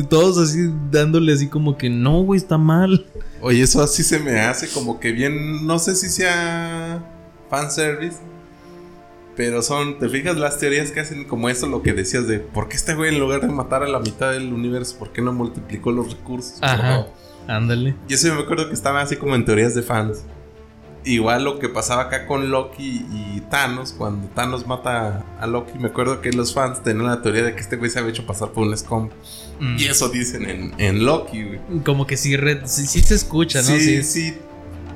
[0.09, 3.07] Todos así dándole así como que no, güey, está mal.
[3.41, 5.67] Oye, eso así se me hace como que bien...
[5.67, 7.03] No sé si sea
[7.51, 8.19] fanservice.
[9.37, 12.69] Pero son, ¿te fijas las teorías que hacen como eso, lo que decías de por
[12.69, 15.33] qué este güey en lugar de matar a la mitad del universo, por qué no
[15.33, 16.59] multiplicó los recursos?
[16.61, 17.07] Ajá.
[17.49, 17.97] Ándale.
[18.09, 20.23] Y eso yo me acuerdo que estaba así como en teorías de fans.
[21.05, 25.89] Igual lo que pasaba acá con Loki y Thanos, cuando Thanos mata a Loki, me
[25.89, 28.51] acuerdo que los fans tenían la teoría de que este güey se había hecho pasar
[28.51, 29.09] por un scum.
[29.59, 29.77] Mm.
[29.79, 31.61] Y eso dicen en, en Loki, güey.
[31.85, 33.65] Como que sí, re- sí, sí se escucha, ¿no?
[33.69, 34.35] Sí, sí,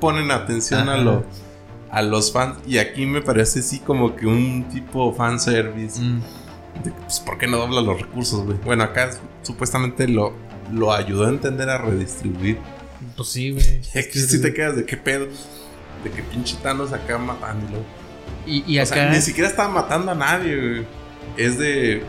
[0.01, 1.25] ponen atención a, lo-
[1.91, 2.57] a los fans.
[2.67, 5.99] Y aquí me parece sí como que un tipo fanservice.
[6.01, 6.21] Mm.
[6.85, 8.59] De, pues, ¿por qué no dobla los recursos, güey?
[8.65, 9.11] Bueno, acá
[9.43, 10.35] supuestamente lo,
[10.73, 12.59] lo ayudó a entender a redistribuir.
[13.17, 13.81] Pues sí, güey.
[13.95, 15.27] Y aquí sí te quedas de qué pedo.
[16.05, 17.79] De que pinche Thanos acá matándolo.
[18.47, 18.95] Y, y O acá.
[18.95, 20.87] sea, ni siquiera estaba matando a nadie, güey.
[21.37, 22.03] Es de.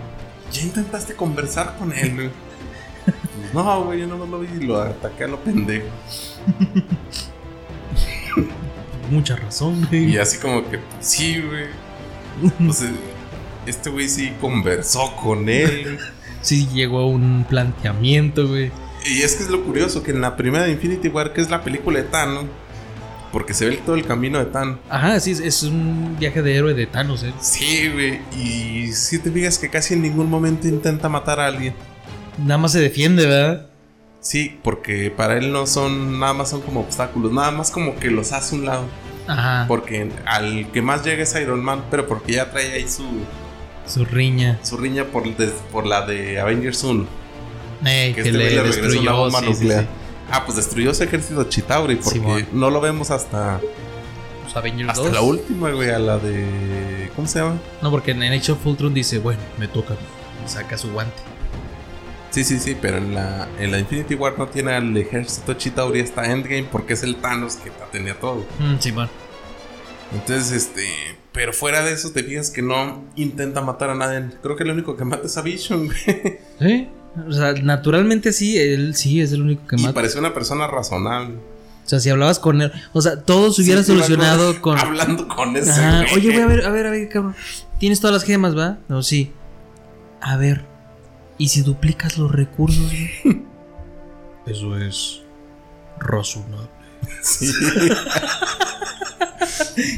[0.52, 2.30] Ya intentaste conversar con él, güey.
[3.06, 3.18] Pues,
[3.54, 5.88] no, güey, yo no lo vi y lo ataqué a lo pendejo.
[9.10, 10.14] Mucha razón, güey.
[10.14, 11.66] Y así como que, sí, güey.
[11.66, 12.96] Eh,
[13.68, 16.00] este güey sí conversó con él.
[16.44, 18.72] Sí llegó a un planteamiento, güey.
[19.06, 21.50] Y es que es lo curioso que en la primera de Infinity War, que es
[21.50, 22.46] la película de Thanos,
[23.32, 24.78] porque se ve todo el camino de Thanos.
[24.90, 27.34] Ajá, sí, es, un viaje de héroe de Thanos, ¿eh?
[27.42, 28.22] Sí, güey.
[28.38, 31.74] Y si te fijas que casi en ningún momento intenta matar a alguien.
[32.38, 33.68] Nada más se defiende, ¿verdad?
[34.20, 38.10] Sí, porque para él no son, nada más son como obstáculos, nada más como que
[38.10, 38.86] los hace a un lado.
[39.28, 39.66] Ajá.
[39.68, 43.04] Porque al que más llega es Iron Man, pero porque ya trae ahí su,
[43.88, 44.60] Su riña.
[44.64, 47.06] su riña por, des- por la de Avengers 1.
[47.86, 49.16] Ey, Que que, este le le regresó una destruyó.
[49.18, 49.82] bomba sí, sí, nuclear.
[49.84, 49.88] sí.
[50.32, 53.60] Ah, pues destruyó ese ejército Chitauri porque no lo vemos hasta,
[54.44, 55.14] Pues Avengers hasta 2.
[55.14, 57.12] la última, güey, a la de...
[57.16, 57.58] ¿Cómo se llama?
[57.82, 59.96] No, porque en Age of Ultron dice, bueno, me toca.
[60.46, 61.14] Y saca su guante.
[62.32, 66.00] Sí, sí, sí, pero en la, en la Infinity War no tiene al ejército Chitauri
[66.02, 68.46] hasta Endgame porque es el Thanos que tenía todo.
[68.60, 69.10] Mm, Simón.
[70.14, 70.88] Entonces, este.
[71.34, 74.30] Pero fuera de eso, te fijas que no intenta matar a nadie.
[74.44, 76.40] Creo que lo único que mata es a Vision, güey.
[76.60, 76.88] ¿Sí?
[77.28, 79.94] O sea, naturalmente sí, él sí es el único que Y mata.
[79.94, 81.36] parece una persona razonable.
[81.86, 82.72] O sea, si hablabas con él.
[82.94, 84.78] O sea, todo se hubiera Sí, solucionado con.
[84.78, 85.72] Hablando con ese.
[85.72, 86.06] Ajá.
[86.16, 87.36] Oye, güey, a ver, a ver, a ver, cabrón.
[87.80, 88.78] Tienes todas las gemas, ¿va?
[88.88, 89.32] No, sí.
[90.22, 90.66] A ver.
[91.40, 92.86] ¿Y si duplicas los recursos,
[93.24, 93.44] güey?
[94.46, 95.22] Eso es
[96.00, 96.70] razonable.
[97.22, 97.52] Sí,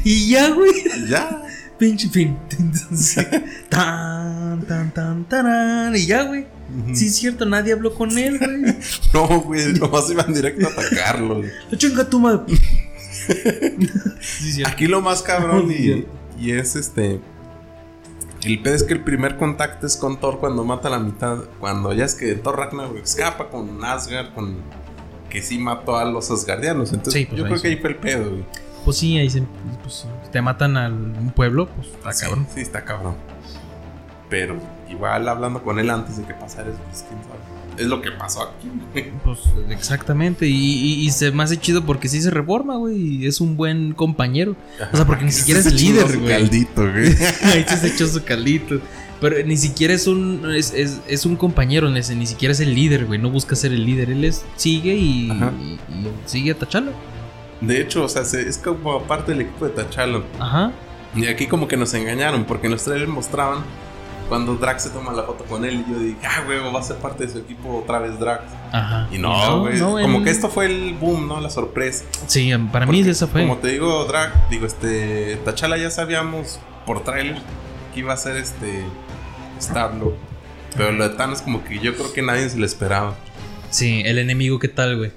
[0.04, 0.72] Y ya, güey.
[1.08, 1.42] ya.
[1.78, 2.38] Pinche fin.
[3.68, 5.94] Tan, tan, tan, tarán.
[5.96, 6.46] Y ya, güey.
[6.94, 8.76] Sí, es cierto, nadie habló con él, güey.
[9.14, 11.42] No, güey, nomás iban directo a atacarlo.
[11.76, 12.56] Chinga tu madre.
[14.20, 14.62] sí.
[14.64, 16.06] Aquí lo más cabrón y,
[16.40, 17.20] y es este.
[18.42, 21.38] El pedo es que el primer contacto es con Thor cuando mata a la mitad.
[21.60, 24.56] Cuando ya es que Thor Ragnarok escapa con Asgard, con.
[25.30, 26.92] Que sí mató a los Asgardianos.
[26.92, 27.62] Entonces, Sí, pues yo creo sí.
[27.62, 28.44] que ahí fue el pedo, güey.
[28.86, 29.42] Pues sí, ahí se.
[29.82, 32.46] Pues, te matan a un pueblo, pues está Sí, cabrón.
[32.54, 33.16] Sí, está cabrón.
[34.30, 34.56] Pero
[34.90, 37.38] igual hablando con él antes de que pasara eso, pues quién sabe.
[37.78, 38.70] Es lo que pasó aquí.
[39.22, 40.46] Pues exactamente.
[40.48, 42.96] Y, y- y se me hace chido porque sí se reforma, güey.
[42.96, 44.56] Y es un buen compañero.
[44.92, 46.28] O sea, porque ni siquiera es líder, güey.
[46.28, 47.08] caldito, güey.
[47.42, 48.80] Ahí se echó su caldito.
[49.20, 50.42] Pero ni siquiera es un.
[50.56, 53.18] Es, es- es un compañero, ni, ni siquiera es el líder, güey.
[53.20, 54.10] No busca ser el líder.
[54.10, 56.92] Él es, sigue y, y- y sigue a Tachala.
[57.60, 60.22] De hecho, o sea, se- es como parte del equipo de T'Challa.
[60.38, 60.72] Ajá.
[61.14, 63.58] Y aquí como que nos engañaron, porque en los trailers mostraban
[64.28, 65.84] cuando Drax se toma la foto con él.
[65.86, 68.42] Y yo dije, ah, güey, va a ser parte de su equipo otra vez Drax.
[68.72, 69.08] Ajá.
[69.10, 69.78] Y no, güey.
[69.78, 71.40] no, como que esto fue el boom, ¿no?
[71.40, 72.04] La sorpresa.
[72.26, 73.42] Sí, para mí esa fue.
[73.42, 75.36] Como te digo, Drax, digo, este.
[75.44, 77.38] T'Challa ya sabíamos por trailer
[77.94, 78.84] que iba a ser este.
[79.60, 80.12] Starlo.
[80.76, 83.14] Pero lo de Thanos, como que yo creo que nadie se lo esperaba.
[83.70, 85.12] Sí, el enemigo, ¿qué tal, güey?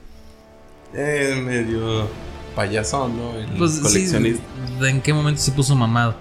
[0.94, 2.08] Eh, medio
[2.56, 3.34] payasón, ¿no?
[3.38, 3.82] El Pues sí.
[3.82, 4.44] coleccionista.
[4.82, 6.16] ¿En qué momento se puso mamado?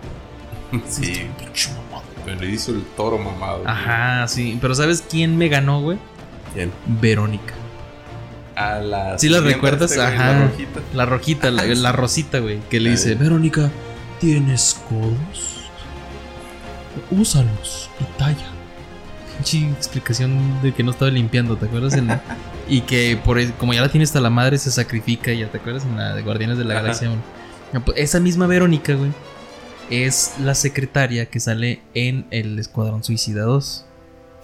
[0.89, 2.05] Sí, pinche mamado.
[2.24, 3.59] Pero le hizo el toro mamado.
[3.62, 3.68] güey.
[3.70, 4.59] Ajá, sí.
[4.61, 5.99] Pero ¿sabes quién me ganó, güey?
[6.55, 6.70] ¿Quién?
[7.01, 7.55] Verónica.
[8.55, 9.18] A la.
[9.18, 9.93] ¿Sí la recuerdas?
[9.93, 10.33] este, Ajá.
[10.33, 10.81] La rojita.
[10.95, 12.59] La rojita, la, la rosita, güey.
[12.68, 13.70] Que le dice, Verónica,
[14.20, 15.70] ¿tienes codos?
[17.11, 18.47] Úsalos y talla.
[19.37, 21.95] Pinche explicación de que no estaba limpiando, ¿te acuerdas?
[21.95, 22.20] En la-
[22.69, 25.59] y que por e- como ya la tiene hasta la madre, se sacrifica, ya te
[25.59, 26.83] acuerdas en la de Guardianes de la Ajá.
[26.83, 27.11] Galaxia.
[27.85, 29.11] pues, Esa misma Verónica, güey,
[29.91, 33.85] es la secretaria que sale en el Escuadrón Suicida 2.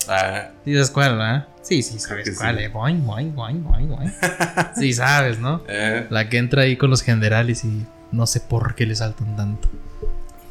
[0.09, 1.49] Ah, ¿Sí sabes cuál, verdad?
[1.63, 2.35] Sí, sí, sabes sí.
[2.37, 2.69] cuál, eh.
[2.69, 4.13] Boing, boing, boing, boing, boing.
[4.77, 5.63] Sí, sabes, ¿no?
[5.69, 9.37] eh, La que entra ahí con los generales y no sé por qué le saltan
[9.37, 9.69] tanto.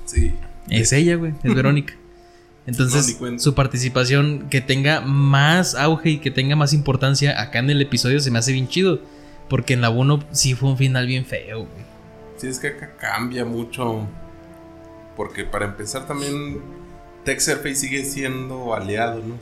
[0.06, 0.34] sí.
[0.70, 1.94] Es ella, güey, es Verónica.
[2.66, 7.82] Entonces, su participación que tenga más auge y que tenga más importancia acá en el
[7.82, 9.02] episodio se me hace bien chido.
[9.50, 11.86] Porque en la 1 sí fue un final bien feo, güey.
[12.38, 14.08] Sí, es que acá cambia mucho.
[15.16, 16.62] Porque para empezar también
[17.26, 19.36] Texerface sigue siendo aliado, ¿no?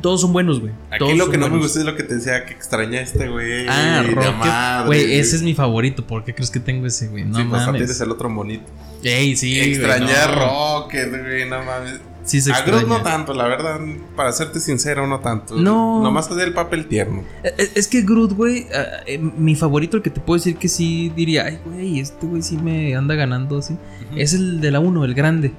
[0.00, 0.72] Todos son buenos, güey.
[0.90, 3.02] Aquí Todos lo que no me gusta es lo que te decía que extraña a
[3.02, 3.66] este güey.
[3.68, 4.86] Ah, Rocket.
[4.86, 6.06] Güey, ese es mi favorito.
[6.06, 7.24] ¿Por qué crees que tengo ese, güey?
[7.24, 7.80] No sí, pues mames.
[7.80, 8.66] tienes el otro monito.
[9.02, 10.82] Ey, sí, a no.
[10.82, 12.00] Rocket, güey, no mames.
[12.26, 13.80] Sí se a Groot no tanto, la verdad,
[14.16, 15.54] para serte sincero, no tanto.
[15.54, 16.02] No.
[16.02, 17.22] Nomás hacía el papel tierno.
[17.44, 20.56] Eh, eh, Es que Groot, güey, ah, eh, mi favorito, el que te puedo decir
[20.56, 23.76] que sí diría, ay, güey, este güey sí me anda ganando así.
[24.16, 25.52] Es el de la 1, el grande.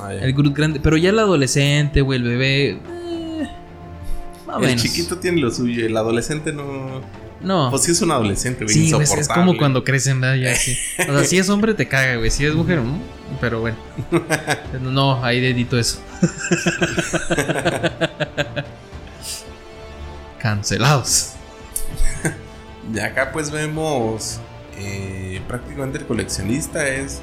[0.00, 0.14] Ah.
[0.14, 0.78] El Groot grande.
[0.80, 2.70] Pero ya el adolescente, güey, el bebé.
[2.70, 3.48] eh,
[4.46, 4.82] más El menos.
[4.82, 7.00] chiquito tiene lo suyo, el adolescente no.
[7.42, 7.70] No.
[7.70, 8.74] Pues sí es un adolescente, güey.
[8.74, 10.36] sí, es- como cuando crecen, ¿verdad?
[10.36, 10.76] Ya, sí.
[11.08, 12.30] O sea, si es hombre te caga, güey.
[12.30, 13.00] Si es mujer, mm,
[13.40, 13.76] pero bueno.
[14.80, 16.00] No, ahí dedito eso.
[20.38, 21.32] Cancelados.
[22.92, 24.40] Y acá pues vemos
[24.78, 27.20] eh, prácticamente el coleccionista es...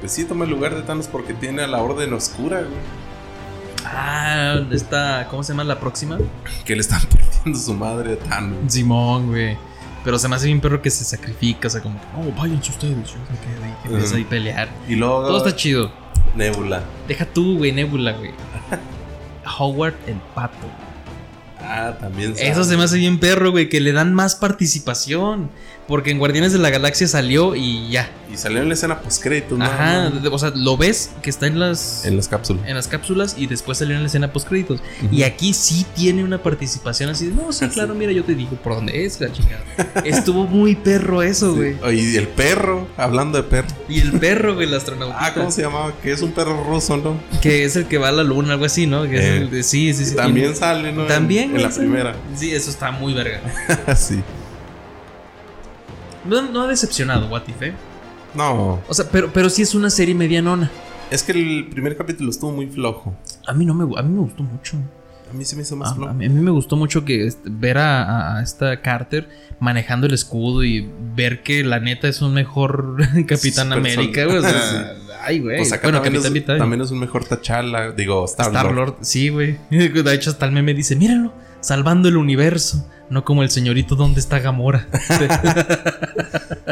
[0.00, 3.02] Pues sí, toma el lugar de Thanos porque tiene a la Orden Oscura, güey.
[3.84, 5.28] Ah, está.
[5.30, 6.18] ¿Cómo se llama la próxima?
[6.64, 8.72] Que le están partiendo su madre a Thanos.
[8.72, 9.56] Simón, güey.
[10.04, 12.96] Pero se me hace bien perro que se sacrifica, o sea, como no, váyanse ustedes,
[12.96, 14.68] yo me quedo ahí, que empieza ahí a pelear.
[14.88, 15.92] Y luego Todo está chido.
[16.34, 16.82] Nebula.
[17.06, 18.32] Deja tú, güey, Nebula, güey.
[19.58, 20.66] Howard el pato.
[21.60, 22.34] Ah, también.
[22.36, 25.50] Eso se me hace bien perro, güey, que le dan más participación.
[25.88, 28.08] Porque en Guardianes de la Galaxia salió y ya.
[28.32, 29.64] Y salió en la escena post-créditos, ¿no?
[29.64, 32.66] Ajá, No, de- o sea, lo ves que está en las En las cápsulas.
[32.66, 34.80] en las cápsulas y después salió en la escena post créditos.
[35.10, 38.52] Y aquí sí tiene una participación así de, no, sí, claro, mira, yo te digo
[38.56, 39.62] por dónde es la chingada.
[40.04, 41.76] Estuvo muy perro eso, güey.
[41.94, 43.68] Y el perro, hablando de perro.
[43.88, 45.16] Y el perro, güey, el astronauta.
[45.18, 45.92] Ah, ¿cómo se llamaba?
[46.00, 47.20] Que es un perro ruso, ¿no?
[47.42, 49.02] Que es el que va a la luna, algo así, ¿no?
[49.02, 50.14] Que es Eh, el de- sí, sí, sí.
[50.16, 51.02] También Y- sale, ¿no?
[51.02, 52.14] En- También, En, güey, la primera.
[52.36, 53.40] Sí, eso está muy verga.
[53.96, 54.20] sí.
[56.24, 57.72] No, no ha decepcionado, What If, ¿eh?
[58.34, 60.70] No, O sea, pero, pero sí es una serie medianona.
[61.10, 63.14] es que el primer capítulo estuvo muy flojo.
[63.46, 64.76] A mí no me, a mí me gustó mucho.
[65.30, 66.14] A mí se me hizo más a flojo.
[66.14, 69.28] mí, a mí me gustó mucho que este, ver a, esta Carter
[69.60, 72.96] manejando el escudo y ver que la neta es un mejor
[73.26, 74.38] Capitán América, sol- güey.
[74.38, 74.94] o sea,
[75.24, 75.58] Ay, güey.
[75.58, 76.58] Pues bueno, también, Capitán es, Vital.
[76.58, 77.92] también es un mejor T'Challa.
[77.92, 78.56] Digo, Star-Lord.
[78.56, 79.56] Star Lord, sí, güey.
[79.70, 82.86] De hecho, hasta el meme dice: Míralo, salvando el universo.
[83.08, 84.86] No como el señorito donde está Gamora.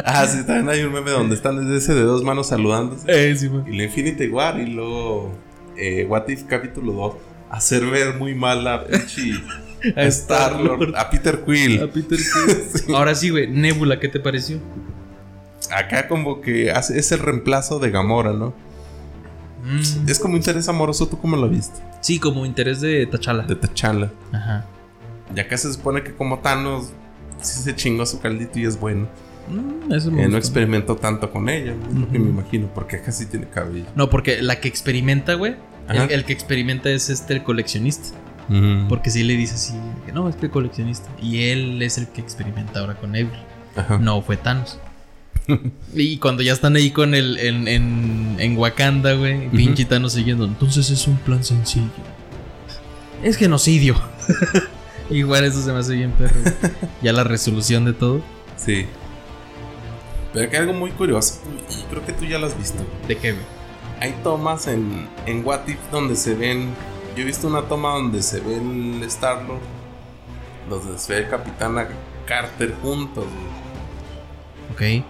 [0.03, 3.05] Ah, sí, también hay un meme donde están desde ese de dos manos saludándose.
[3.07, 3.49] eh, sí.
[3.67, 5.31] Y la Infinity War y luego
[5.77, 7.13] eh, What If capítulo 2.
[7.51, 9.33] Hacer ver muy mal a pinche
[9.95, 11.81] A Star-Lord, a Peter Quill.
[11.83, 12.17] A Peter
[12.85, 12.95] Quill.
[12.95, 13.47] Ahora sí, güey.
[13.47, 14.59] Nebula, ¿qué te pareció?
[15.75, 18.53] Acá como que hace, es el reemplazo de Gamora, ¿no?
[19.63, 21.79] Mm, Es como interés amoroso, ¿tú cómo lo viste?
[22.01, 23.43] sí, como interés de T'Challa.
[23.43, 24.11] De T'Challa.
[24.33, 24.65] Ajá.
[25.35, 26.91] Y acá se supone que como Thanos
[27.41, 29.07] sí se chingó su caldito y es bueno.
[29.49, 32.97] Mm, eso me Eh, no experimentó tanto con ella, es lo que me imagino, porque
[32.97, 33.85] acá sí tiene cabello.
[33.95, 35.55] No, porque la que experimenta, güey.
[35.89, 38.09] El, el que experimenta es este el coleccionista.
[38.89, 39.73] Porque sí le dice así,
[40.05, 41.09] que no, es que el coleccionista.
[41.21, 43.45] Y él es el que experimenta ahora con Nebula.
[43.77, 43.97] Ajá.
[43.97, 44.77] No fue Thanos.
[45.95, 50.43] y cuando ya están ahí con el en, en, en Wakanda, güey, pinche Thanos siguiendo.
[50.43, 51.85] Entonces es un plan sencillo.
[53.23, 53.95] Es genocidio.
[55.11, 56.39] Igual eso se me hace bien perro.
[57.01, 58.21] ya la resolución de todo.
[58.57, 58.85] Sí.
[60.33, 62.83] Pero acá hay algo muy curioso, y creo que tú ya lo has visto.
[63.07, 63.35] ¿De qué?
[63.99, 66.69] Hay tomas en, en What If donde se ven.
[67.15, 69.59] Yo he visto una toma donde se ve el Star-Lord,
[70.69, 71.75] donde se ve el Capitán
[72.25, 73.25] Carter juntos.
[74.77, 75.01] güey.
[75.01, 75.05] Ok.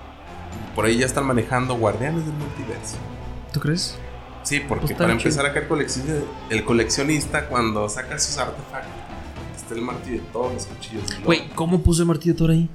[0.76, 2.97] Por ahí ya están manejando Guardianes del Multiverso.
[3.54, 3.95] ¿Tú crees?
[4.43, 8.91] Sí, porque Pues para empezar acá el coleccionista, el coleccionista cuando saca sus artefactos,
[9.72, 11.03] está el martillo de todos los cuchillos.
[11.24, 12.69] Güey, ¿cómo puso el martillo de Thor ahí?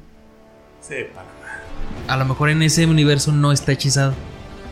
[1.15, 1.63] Para nada.
[2.09, 4.15] A lo mejor en ese universo no está hechizado.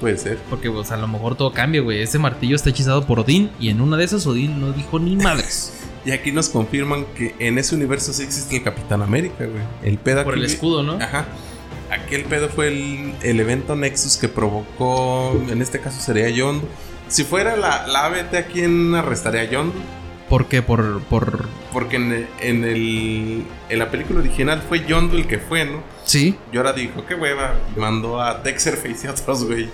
[0.00, 0.38] Puede ser.
[0.50, 2.02] Porque, pues, a lo mejor todo cambia, güey.
[2.02, 3.50] Ese martillo está hechizado por Odín.
[3.58, 5.72] Y en una de esas, Odín no dijo ni madres.
[6.06, 9.62] Y aquí nos confirman que en ese universo sí existe el Capitán América, güey.
[9.82, 11.02] El pedo por el escudo, ¿no?
[11.02, 11.24] Ajá.
[11.90, 16.68] Aquí el pedo fue el, el evento Nexus que provocó, en este caso sería Yondo.
[17.08, 19.72] Si fuera la, la ABT, ¿a quién arrestaría a Yondo?
[20.34, 20.62] ¿Por qué?
[20.62, 21.00] Por.
[21.02, 21.48] por...
[21.72, 25.80] Porque en, en el, en la película original fue Yondo el que fue, ¿no?
[26.06, 26.36] Sí.
[26.52, 29.70] Y ahora dijo, qué hueva, y mandó a Texerface y a otros, güey.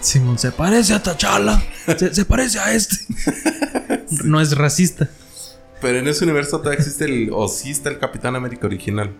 [0.00, 1.62] Simón se parece a T'Challa.
[1.98, 2.96] Se, se parece a este.
[4.24, 5.10] No es racista.
[5.82, 9.10] Pero en ese universo todavía existe el, o sí está el Capitán América original.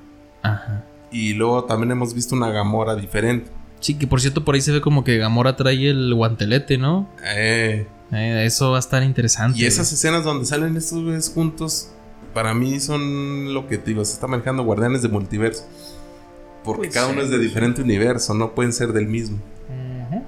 [0.42, 0.82] Ajá.
[1.12, 3.50] Y luego también hemos visto una Gamora diferente.
[3.80, 7.10] Sí, que por cierto, por ahí se ve como que Gamora trae el guantelete, ¿no?
[7.36, 9.58] Eh, Eh, eso va a estar interesante.
[9.58, 9.94] y esas güey.
[9.94, 11.90] escenas donde salen estos güeyes juntos,
[12.32, 15.64] para mí son lo que te digo, se está manejando guardianes de multiverso.
[16.64, 19.38] Porque Pues cada sí, uno es de diferente universo, no pueden ser del mismo.
[19.68, 20.24] Porque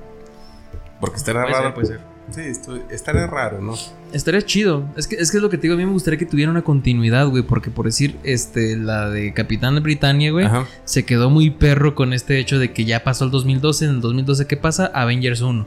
[1.00, 1.74] Porque estaría Puede ser, raro.
[1.74, 2.00] puede ser.
[2.30, 3.74] Sí, esto- estaría raro, ¿no?
[4.12, 4.84] Estaría chido.
[4.96, 6.50] Es que, es que es lo que te digo, a mí me gustaría que tuviera
[6.50, 7.42] una continuidad, güey.
[7.44, 10.66] Porque por decir, este, la de Capitán de Britannia, güey, Ajá.
[10.84, 13.84] se quedó muy perro con este hecho de que ya pasó el 2012.
[13.84, 14.86] En el 2012, ¿qué pasa?
[14.86, 15.66] Avengers 1.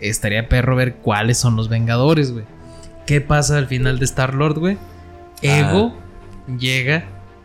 [0.00, 2.44] Estaría perro ver cuáles son los Vengadores, güey.
[3.06, 4.78] ¿Qué pasa al final de Star Lord, güey?
[5.42, 5.94] Ego
[6.58, 7.04] llega,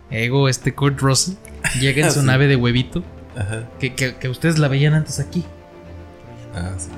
[0.09, 1.35] Ego, este Kurt Russell,
[1.79, 2.25] llega en su Sí.
[2.25, 3.03] nave de huevito.
[3.37, 3.69] Ajá.
[3.79, 5.45] Que, que- que ustedes la veían antes aquí.
[6.55, 6.89] Ah, sí.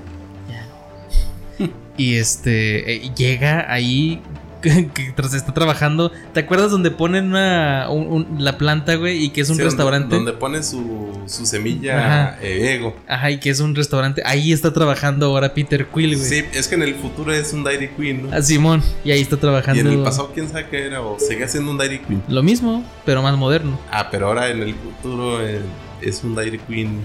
[1.97, 4.20] Y este eh, llega ahí
[4.64, 6.11] que, que tras está trabajando.
[6.34, 9.24] ¿Te acuerdas donde ponen una, un- un- la planta, güey?
[9.24, 10.16] Y que es un Sí, donde- restaurante.
[10.16, 12.38] Donde, pone su, su semilla Ajá.
[12.41, 12.95] eh, ego.
[13.07, 14.24] Ajá, y que es un restaurante.
[14.26, 16.28] Ahí está trabajando ahora Peter Quill, güey.
[16.28, 18.36] Sí, es que en el futuro es un Dairy Queen, ¿no?
[18.36, 18.82] A Simón.
[19.05, 19.78] Y ahí está trabajando.
[19.84, 22.24] Y en el pasado, quién sabe qué era, o seguía siendo un Dairy Queen.
[22.30, 23.80] Lo mismo, pero más moderno.
[23.91, 25.59] Ah, pero ahora en el futuro eh,
[26.01, 26.99] es un Dairy Queen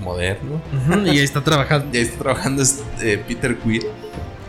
[0.00, 0.60] moderno.
[0.90, 1.88] Ujú, y ahí está trabajando.
[1.92, 2.62] Ya está trabajando
[3.00, 3.82] eh, Peter Quill.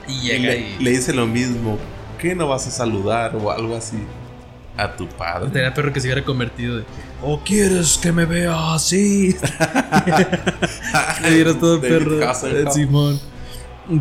[0.10, 0.84] Y le, y.
[0.84, 1.78] le dice lo mismo.
[2.18, 3.98] ¿Qué no vas a saludar o algo así
[4.76, 5.48] a tu padre?
[5.48, 6.84] Estaría perro que se hubiera convertido de.
[7.22, 9.36] ¿O quieres que me vea así?
[11.24, 12.30] Le dieras todo David perro.
[12.30, 12.74] Hasselhoff.
[12.74, 13.20] Simón.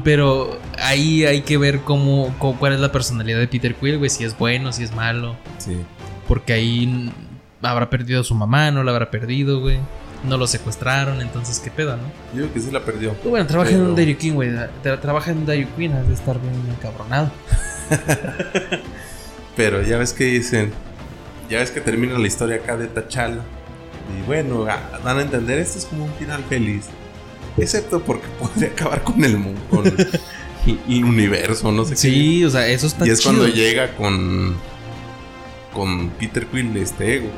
[0.05, 4.11] Pero ahí hay que ver cómo, cómo- cuál es la personalidad de Peter Quill, güey.
[4.11, 5.37] Si es bueno, si es malo.
[5.59, 5.77] Sí.
[6.27, 7.11] Porque ahí
[7.63, 9.79] habrá perdido a su mamá, no la habrá perdido, güey.
[10.25, 12.03] No lo secuestraron, entonces qué pedo, ¿no?
[12.35, 13.13] Yo creo que sí la perdió.
[13.15, 14.51] Pues bueno, trabaja en Pero- un Dairy Queen, güey.
[14.83, 17.31] Tra- Trabaja en un Dairy Queen, has de estar bien encabronado.
[19.57, 20.73] Pero ya ves que dicen,
[21.51, 23.41] ya ves que termina la historia acá de T'Challa.
[24.19, 24.65] Y bueno,
[25.05, 26.87] dan a entender, esto es como un final feliz.
[27.57, 29.85] Excepto porque podría acabar con el mundo, con
[30.89, 32.93] el universo, no sé Sí, o sea, eso qué.
[32.93, 33.35] está Y es chido.
[33.35, 34.57] cuando llega con
[35.79, 37.29] con Peter Quill este ego.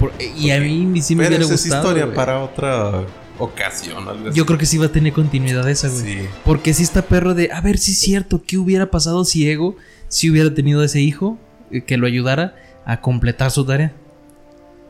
[0.00, 1.82] Por- y a mí sí me hubiera esa es gustado.
[1.82, 2.16] historia güey.
[2.16, 3.04] para otra
[3.38, 4.08] ocasión.
[4.08, 4.32] algo.
[4.32, 6.02] Yo creo que sí va a tener continuidad esa, güey.
[6.02, 6.18] Sí.
[6.44, 9.76] Porque sí está perro de, a ver si es cierto, ¿qué hubiera pasado si Ego,
[10.08, 11.38] si hubiera tenido ese hijo
[11.70, 13.92] eh, que lo ayudara a completar su tarea?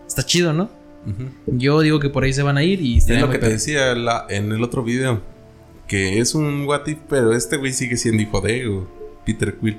[0.07, 0.71] Está chido, ¿no?
[1.47, 3.95] Yo digo que por ahí se van a ir y Es lo que te decía
[3.95, 5.21] la- en el otro video.
[5.87, 8.89] Que es un what if, pero este güey sigue siendo hijo de ego.
[9.25, 9.79] Peter Quill.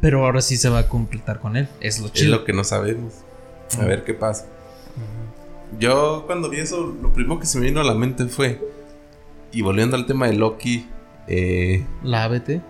[0.00, 1.68] Pero ahora sí se va a completar con él.
[1.80, 2.36] Es lo Es chido.
[2.36, 3.14] lo que no sabemos.
[3.80, 4.46] A ver qué pasa.
[5.78, 8.60] Yo cuando vi eso, lo primero que se me vino a la mente fue.
[9.52, 10.88] Y volviendo al tema de Loki.
[11.28, 12.60] eh, La ABT.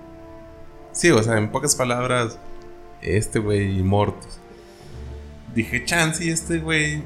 [0.92, 2.38] sí, o sea, en pocas palabras.
[3.02, 4.38] Este güey Mortus.
[5.54, 7.02] Dije, chance, y este güey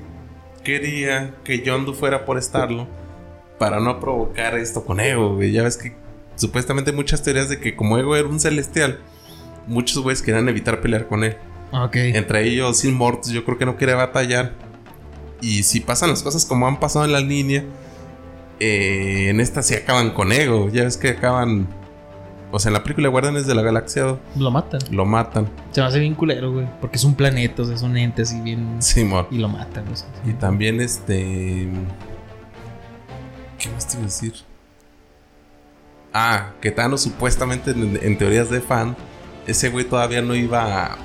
[0.64, 2.86] quería que Yondu fuera por estarlo.
[3.58, 5.52] Para no provocar esto con Ego, güey.
[5.52, 5.94] Ya ves que
[6.36, 9.00] supuestamente hay muchas teorías de que como Ego era un celestial.
[9.66, 11.36] Muchos güeyes querían evitar pelear con él.
[11.72, 11.96] Ok.
[11.96, 14.52] Entre ellos, Sin Mortus, yo creo que no quiere batallar.
[15.40, 17.64] Y si pasan las cosas como han pasado en la línea,
[18.58, 20.68] eh, en esta sí acaban con Ego.
[20.70, 21.68] Ya ves que acaban.
[22.52, 24.80] O sea, en la película Guardianes de la Galaxia Lo matan.
[24.90, 25.48] lo matan.
[25.70, 26.66] Se me hace bien culero, güey.
[26.80, 28.82] Porque es un planeta, o sea, es un ente así bien.
[28.82, 29.28] Simón.
[29.30, 30.08] Y lo matan, o sea.
[30.26, 31.68] Y también este.
[33.58, 34.34] ¿Qué más te iba a decir?
[36.12, 38.96] Ah, que Thanos supuestamente en, en teorías de fan,
[39.46, 40.96] ese güey todavía no iba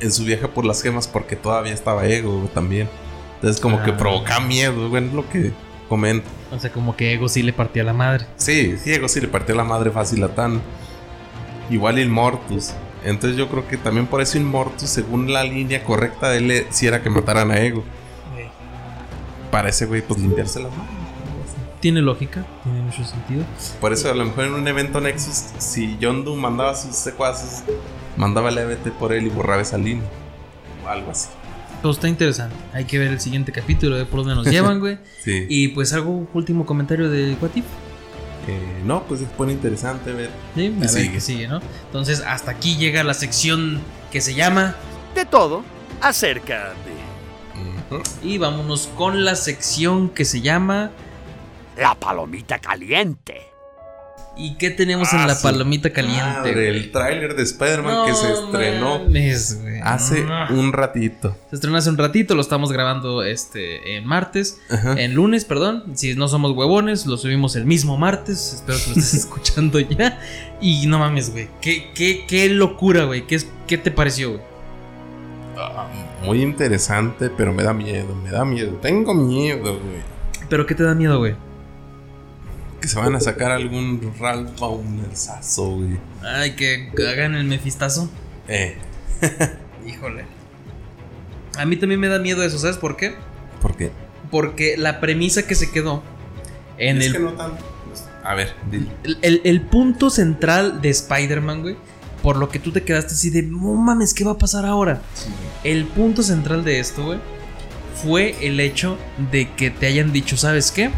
[0.00, 2.88] en su viaje por las gemas porque todavía estaba ego también.
[3.36, 3.96] Entonces como que Ah.
[3.96, 5.52] provoca miedo, güey, es lo que
[5.88, 6.28] comento.
[6.50, 8.26] O sea, como que Ego sí le partía la madre.
[8.36, 10.62] Sí, sí, ego sí le partió la madre fácil a Thanos.
[11.70, 12.72] Igual Inmortus.
[13.04, 16.86] Entonces yo creo que también por eso Inmortus, según la línea correcta de él, si
[16.86, 17.84] era que mataran a Ego.
[19.50, 20.86] Para ese güey, pues limpiarse las manos.
[21.80, 23.44] Tiene lógica, tiene mucho sentido.
[23.80, 27.62] Por eso a lo mejor en un evento Nexus, si John Doe mandaba sus secuaces,
[28.16, 30.04] mandaba el EBT por él y borraba esa línea.
[30.84, 31.28] O algo así.
[31.80, 32.56] Todo está interesante.
[32.72, 34.98] Hay que ver el siguiente capítulo de por dónde nos llevan, güey.
[35.22, 35.46] Sí.
[35.48, 37.64] Y pues algo último comentario de What If.
[38.48, 40.30] Eh, no, pues se pone interesante ver.
[40.56, 41.12] Sí, a ver sigue.
[41.12, 41.60] qué sigue, ¿no?
[41.86, 44.74] Entonces, hasta aquí llega la sección que se llama.
[45.14, 45.62] De todo
[46.00, 46.98] acerca de.
[48.22, 50.90] Y vámonos con la sección que se llama.
[51.78, 53.42] La palomita caliente.
[54.40, 56.22] ¿Y qué tenemos en Ah, la palomita caliente?
[56.22, 60.46] Madre, el tráiler de Spider-Man que se estrenó mames, hace No.
[60.50, 61.36] un ratito.
[61.50, 64.92] Se estrenó hace un ratito, lo estamos grabando este en martes, Ajá.
[64.92, 65.82] en lunes, perdón.
[65.96, 68.52] Si no somos huevones, lo subimos el mismo martes.
[68.54, 70.20] Espero que lo estés escuchando ya.
[70.60, 71.48] Y no mames, güey.
[71.60, 73.26] ¿Qué, qué, qué locura, güey.
[73.26, 74.42] ¿Qué, ¿Qué te pareció, güey?
[75.56, 75.88] Ah,
[76.24, 78.74] muy interesante, pero me da miedo, me da miedo.
[78.80, 80.18] Tengo miedo, güey.
[80.48, 81.34] ¿Pero qué te da miedo, güey?
[82.80, 85.98] Que se van a sacar algún Ralph Baunersazo, güey.
[86.22, 88.08] Ay, que hagan el mefistazo.
[88.46, 88.76] Eh,
[89.86, 90.24] Híjole.
[91.56, 93.14] A mí también me da miedo eso, ¿sabes por qué?
[93.60, 93.90] ¿por qué?
[94.30, 96.02] Porque la premisa que se quedó
[96.76, 97.52] En es el, que no tan.
[98.22, 98.86] A ver, dile.
[99.04, 101.76] el, el- el punto central de Spider-Man, güey,
[102.22, 105.00] por lo que tú te quedaste así de, no mames, ¿qué va a pasar ahora?
[105.64, 107.18] El punto central de esto, güey,
[108.04, 108.96] fue el hecho
[109.32, 110.90] de que te hayan dicho, ¿sabes qué?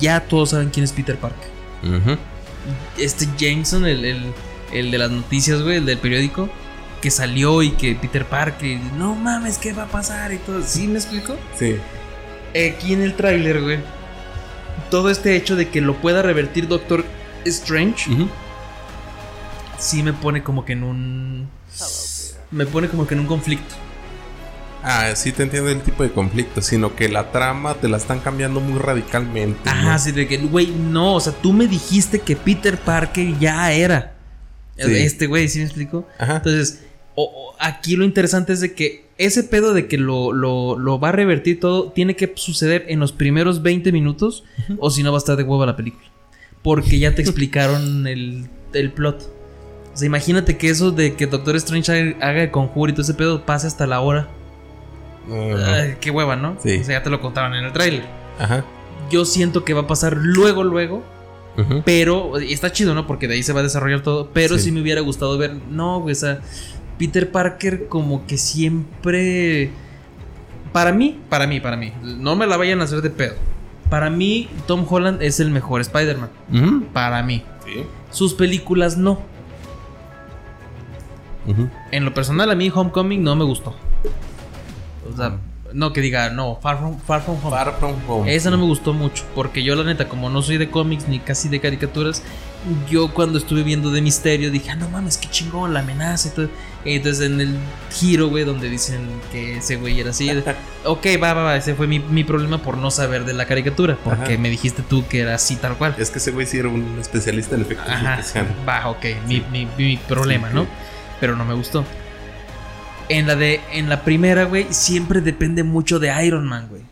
[0.00, 1.48] Ya todos saben quién es Peter Parker.
[2.98, 4.32] Este Jameson, el, el-
[4.72, 6.48] el de las noticias, güey, el del periódico,
[7.00, 10.32] que salió y que Peter Parker, no mames, ¿qué va a pasar?
[10.32, 11.36] Y todo, ¿sí me explico?
[11.58, 11.76] Sí.
[12.50, 13.78] Aquí en el tráiler, güey,
[14.90, 17.04] todo este hecho de que lo pueda revertir Doctor
[17.44, 18.10] Strange,
[19.78, 21.48] sí me pone como que en un...
[22.50, 23.74] Me pone como que en un conflicto.
[24.88, 28.20] Ah, sí te entiendo el tipo de conflicto, sino que la trama te la están
[28.20, 29.68] cambiando muy radicalmente.
[29.68, 29.90] Ajá, ¿no?
[29.90, 34.14] así de que, güey, no, o sea, tú me dijiste que Peter Parker ya era.
[34.78, 34.92] Sí.
[34.94, 36.06] Este güey, ¿sí me explico?
[36.18, 36.36] Ajá.
[36.36, 36.84] Entonces,
[37.16, 41.00] o- o- aquí lo interesante es de que ese pedo de que lo, lo- lo
[41.00, 44.44] va a revertir todo tiene que suceder en los primeros 20 minutos
[44.78, 46.06] o si no va a estar de huevo la película.
[46.62, 49.32] Porque ya te explicaron el, el plot.
[49.94, 53.14] O sea, imagínate que eso de que Doctor Strange haga el conjuro y todo ese
[53.14, 54.28] pedo pase hasta la hora.
[55.30, 56.56] Ay, qué hueva, ¿no?
[56.62, 56.78] Sí.
[56.80, 58.04] O sea, ya te lo contaron en el tráiler.
[58.38, 58.64] Ajá.
[59.10, 61.02] Yo siento que va a pasar luego, luego.
[61.58, 61.82] Ujú.
[61.84, 63.06] Pero y está chido, ¿no?
[63.06, 64.30] Porque de ahí se va a desarrollar todo.
[64.32, 64.72] Pero sí, Sí.
[64.72, 65.54] me hubiera gustado ver.
[65.70, 66.40] No, güey, o sea,
[66.98, 69.70] Peter Parker como que siempre.
[70.72, 71.92] Para mí, para mí, para mí.
[72.02, 73.34] No me la vayan a hacer de pedo.
[73.88, 76.30] Para mí, Tom Holland es el mejor Spider-Man.
[76.92, 77.42] Para mí.
[77.64, 77.84] Sí.
[78.10, 79.20] Sus películas no.
[81.46, 81.68] Ujú.
[81.92, 83.74] En lo personal, a mí Homecoming no me gustó.
[85.12, 85.36] O sea,
[85.72, 87.50] no que diga, no, Far From, Far From Home.
[87.50, 88.34] Far From Home.
[88.34, 91.18] Esa no me gustó mucho, porque yo la neta, como no soy de cómics ni
[91.18, 92.22] casi de caricaturas,
[92.90, 96.30] yo cuando estuve viendo de Misterio dije, ah, no mames, qué chingón, la amenaza y
[96.32, 96.48] todo.
[96.84, 97.56] Entonces en el
[97.92, 99.00] giro, güey, donde dicen
[99.32, 100.30] que ese güey era así,
[100.84, 103.98] ok, va, va, va, ese fue mi, mi problema por no saber de la caricatura,
[104.04, 104.38] porque Ajá.
[104.42, 105.96] me dijiste tú que era así tal cual.
[105.98, 108.20] Es que ese güey sí era un especialista en efectos Ajá,
[108.68, 110.62] va, ok, mi, mi- mi problema, Sí, ¿no?
[110.62, 110.68] sí.
[111.20, 111.84] Pero no me gustó.
[113.08, 116.82] En la de, en la primera, güey, siempre depende mucho de Iron Man, güey.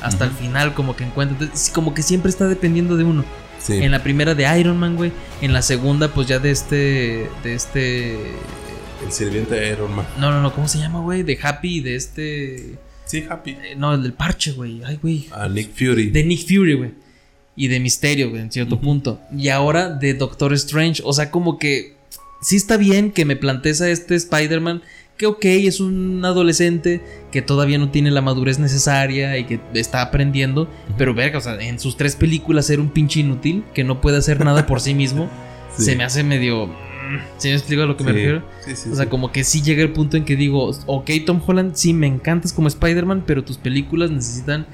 [0.00, 1.36] Hasta el final, como que encuentra.
[1.40, 3.24] entonces, Como que siempre está dependiendo de uno.
[3.60, 3.74] Sí.
[3.74, 5.12] En la primera de Iron Man, güey.
[5.42, 7.28] En la segunda, pues ya de este.
[7.42, 8.14] De este.
[9.04, 10.06] El sirviente de Iron Man.
[10.18, 11.22] No, no, no, ¿cómo se llama, güey?
[11.22, 12.78] De Happy, de este.
[13.04, 13.50] Sí, Happy.
[13.52, 14.82] eh, No, el del parche, güey.
[14.84, 15.28] Ay, güey.
[15.32, 16.10] A Nick Fury.
[16.10, 16.90] De Nick Fury, güey.
[17.56, 19.20] Y de Misterio, güey, en cierto punto.
[19.36, 21.02] Y ahora de Doctor Strange.
[21.04, 21.96] O sea, como que.
[22.40, 24.80] Sí está bien que me plantees a este Spider-Man.
[25.20, 30.00] Que ok, es un adolescente que todavía no tiene la madurez necesaria y que está
[30.00, 30.66] aprendiendo.
[30.96, 34.16] Pero verga, o sea, en sus tres películas ser un pinche inútil que no puede
[34.16, 35.28] hacer nada por sí mismo.
[35.76, 35.84] Sí.
[35.84, 36.68] Se me hace medio.
[37.38, 38.42] ¿Sí me explico a lo que me refiero?
[38.64, 41.74] Sí, O sea, como que sí llega el punto en que digo, ok, Tom Holland,
[41.74, 44.66] sí me encantas como Spider-Man, pero tus películas necesitan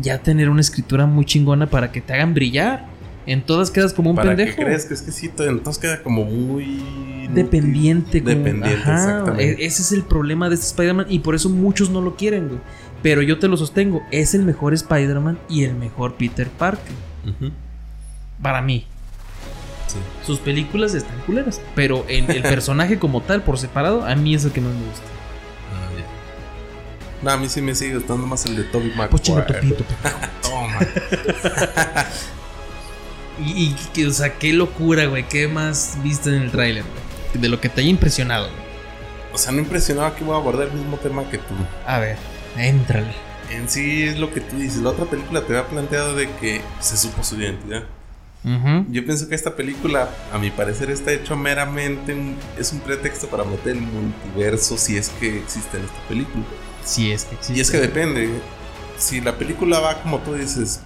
[0.00, 2.86] ya tener una escritura muy chingona para que te hagan brillar.
[3.26, 4.56] En todas quedas como un Para pendejo.
[4.58, 7.28] que crees que es que sí, todo- entonces queda como muy.
[7.32, 8.22] Dependiente.
[8.22, 9.62] como- Dependiente, Ajá, exactamente.
[9.62, 12.48] e- ese es el problema de este Spider-Man y por eso muchos no lo quieren,
[12.48, 12.60] güey.
[13.02, 16.92] Pero yo te lo sostengo, es el mejor Spider-Man y el mejor Peter Parker.
[18.42, 18.86] Para mí.
[19.86, 19.96] Sí.
[20.26, 24.44] Sus películas están culeras, pero en el personaje como tal, por separado, a mí es
[24.44, 25.04] el que más me gusta.
[25.72, 27.22] Ah.
[27.22, 29.08] No, a mí sí me sigue gustando más el de Toby Maguire.
[29.08, 29.84] Pues tu pito,
[30.42, 30.78] Toma.
[33.42, 35.26] Y, y que, o sea, qué locura, güey.
[35.28, 37.42] ¿Qué más viste en el tráiler, güey?
[37.42, 38.64] De lo que te haya impresionado, güey.
[39.32, 41.54] O sea, no impresionaba que iba a abordar el mismo tema que tú.
[41.86, 42.16] A ver,
[42.56, 43.12] éntrale.
[43.50, 44.80] En sí es lo que tú dices.
[44.80, 47.82] La otra película te había planteado de que se supo su identidad.
[48.44, 48.86] Ujú.
[48.90, 52.14] Yo pienso que esta película, a mi parecer, está hecho meramente
[52.58, 56.44] es un pretexto para meter el multiverso si es que existe en esta película.
[56.84, 57.58] Sí, es que existe.
[57.58, 58.28] Y es que depende.
[58.98, 60.80] Si la película va como tú dices,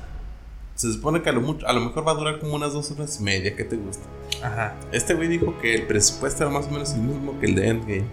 [0.78, 2.88] se supone que a lo, mucho, a lo mejor va a durar como unas dos
[2.92, 3.56] horas y media.
[3.56, 4.04] ¿Qué te gusta?
[4.44, 4.76] Ajá.
[4.92, 7.68] Este güey dijo que el presupuesto era más o menos el mismo que el de
[7.68, 8.04] Endgame.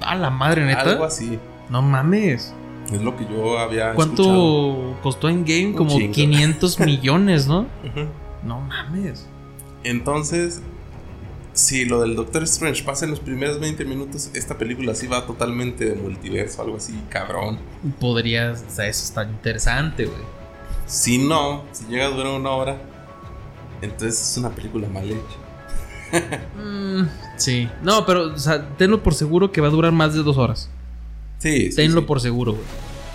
[0.00, 0.80] A la madre, neta.
[0.80, 1.38] Algo así.
[1.68, 2.54] No mames.
[2.90, 5.00] Es lo que yo había ¿Cuánto escuchado.
[5.02, 5.66] costó en game?
[5.66, 6.12] Un Como chingo.
[6.14, 7.60] 500 millones, ¿no?
[7.84, 8.08] Ujú.
[8.44, 9.26] No mames.
[9.84, 10.62] Entonces,
[11.52, 15.26] si lo del Doctor Strange pasa en los primeros 20 minutos, esta película sí va
[15.26, 17.58] totalmente de multiverso, algo así, cabrón.
[18.00, 18.64] Podrías.
[18.66, 20.35] O sea, eso está interesante, güey.
[20.86, 22.76] Si no, si llega a durar una hora,
[23.82, 25.18] entonces es una película mal hecha.
[26.56, 27.68] Mm, sí.
[27.82, 30.70] No, pero, o sea, tenlo por seguro que va a durar más de dos horas.
[31.38, 31.70] Sí.
[31.74, 32.06] Tenlo sí.
[32.06, 32.64] por seguro, güey.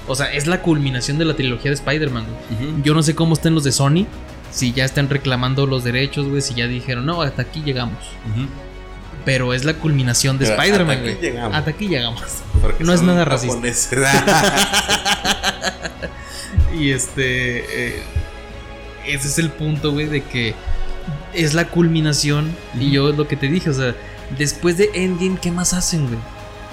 [0.07, 2.84] O sea, es la culminación de la trilogía de Spider-Man, güey.
[2.84, 4.05] Yo no sé cómo estén los de Sony.
[4.51, 6.41] Si ya están reclamando los derechos, güey.
[6.41, 7.97] Si ya dijeron, no, hasta aquí llegamos.
[9.24, 11.22] Pero es la culminación de Spider-Man, hasta aquí güey.
[11.22, 11.57] llegamos.
[11.57, 12.22] Hasta aquí llegamos.
[12.61, 13.61] Porque No es nada racista.
[16.78, 17.59] Y este.
[17.89, 18.03] eh,
[19.07, 20.53] ese es el punto, güey, de que
[21.34, 22.51] es la culminación.
[22.80, 23.95] Y yo lo que te dije, o sea,
[24.38, 26.19] después de Endgame, ¿qué más hacen, güey?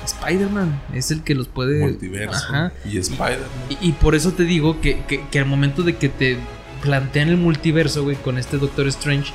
[0.05, 1.81] Spider-Man es el que los puede.
[1.81, 2.37] Multiverso.
[2.37, 2.73] Ajá.
[2.85, 3.49] Y Spider-Man.
[3.69, 6.39] Y, y por eso te digo que, que, que al momento de que te
[6.83, 9.33] plantean el multiverso, güey, con este Doctor Strange,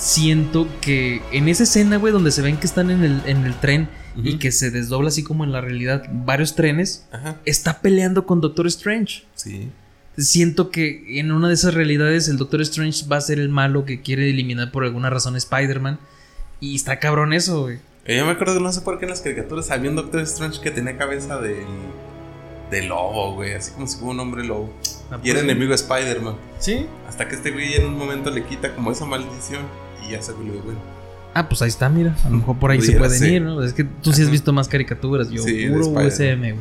[0.00, 3.54] siento que en esa escena, güey, donde se ven que están en el, en el
[3.54, 7.36] tren y que se desdobla así como en la realidad varios trenes, Ajá.
[7.44, 9.24] está peleando con Doctor Strange.
[9.34, 9.68] Sí.
[10.18, 13.84] Siento que en una de esas realidades el Doctor Strange va a ser el malo
[13.84, 15.98] que quiere eliminar por alguna razón a Spider-Man.
[16.60, 17.78] Y está cabrón eso, güey.
[18.04, 20.20] Eh, Yo me acuerdo que no sé por qué en las caricaturas había un Doctor
[20.22, 21.64] Strange que tenía cabeza del.
[22.70, 23.54] de lobo, güey.
[23.54, 24.72] Así como si fuera un hombre lobo.
[25.22, 26.34] Y era enemigo de Spider-Man.
[26.58, 26.86] ¿Sí?
[27.08, 29.62] Hasta que este güey en un momento le quita como esa maldición.
[30.06, 30.78] Y ya se vuelve bueno.
[31.32, 32.16] Ah, pues ahí está, mira.
[32.24, 33.32] A lo mejor por ahí se pueden ser.
[33.34, 33.62] ir, ¿no?
[33.62, 35.30] Es que tú sí has visto más caricaturas.
[35.30, 36.54] Yo, Sí, de puro USM, güey.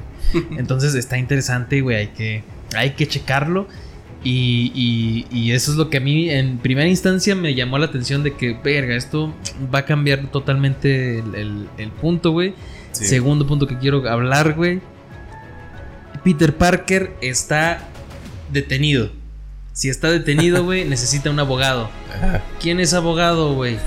[0.60, 1.98] Entonces está interesante, güey.
[1.98, 2.44] Hay que,
[2.76, 3.68] hay que checarlo.
[4.24, 7.86] Y, y- y eso es lo que a mí en primera instancia me llamó la
[7.86, 9.34] atención de que, verga, esto
[9.74, 12.54] va a cambiar totalmente el, el- el punto, güey.
[12.92, 13.06] Sí.
[13.06, 14.82] Segundo punto que quiero hablar, güey.
[16.24, 17.88] Peter Parker está
[18.52, 19.10] detenido.
[19.80, 21.90] Si está detenido, güey, necesita un abogado.
[22.60, 23.80] ¿Quién es abogado, güey?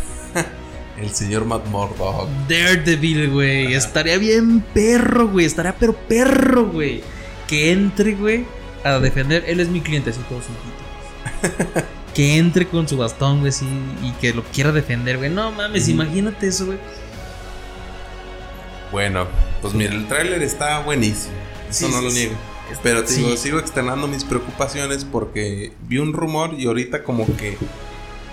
[0.99, 2.31] El señor Matt Murdock.
[2.49, 3.75] Daredevil, güey.
[3.75, 5.45] Estaría bien perro, güey.
[5.45, 7.03] Estaría pero perro, güey.
[7.47, 8.47] Que entre, güey,
[8.85, 9.45] a defender.
[9.47, 11.87] Él es mi cliente, así todo suntito.
[12.15, 13.69] que entre con su bastón, güey, sí,
[14.03, 15.29] y que lo quiera defender, güey.
[15.29, 16.79] No mames, imagínate eso, güey.
[18.91, 19.27] Bueno,
[19.61, 21.35] pues mira, el tráiler está buenísimo.
[21.69, 22.31] Eso Sí, no sí, lo sí.
[22.83, 23.23] Pero te Sí.
[23.23, 27.57] digo, sigo externando mis preocupaciones porque vi un rumor y ahorita como que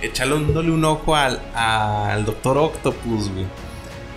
[0.02, 3.46] echándole un ojo al, al Doctor Octopus, güey.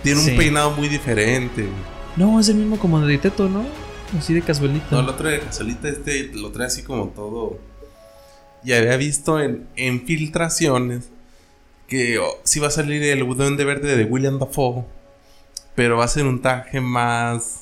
[0.03, 0.31] Tiene Sí.
[0.31, 1.93] un peinado muy diferente, güey.
[2.15, 3.63] No, es el mismo como de Teto, ¿no?
[4.17, 4.85] Así de casualito.
[4.91, 7.57] No, el otro de solita este lo trae así como todo.
[8.63, 11.09] Y había visto en, en filtraciones
[11.87, 14.85] que oh, sí va a salir el Duende Verde de William Dafoe,
[15.75, 17.61] pero va a ser un traje más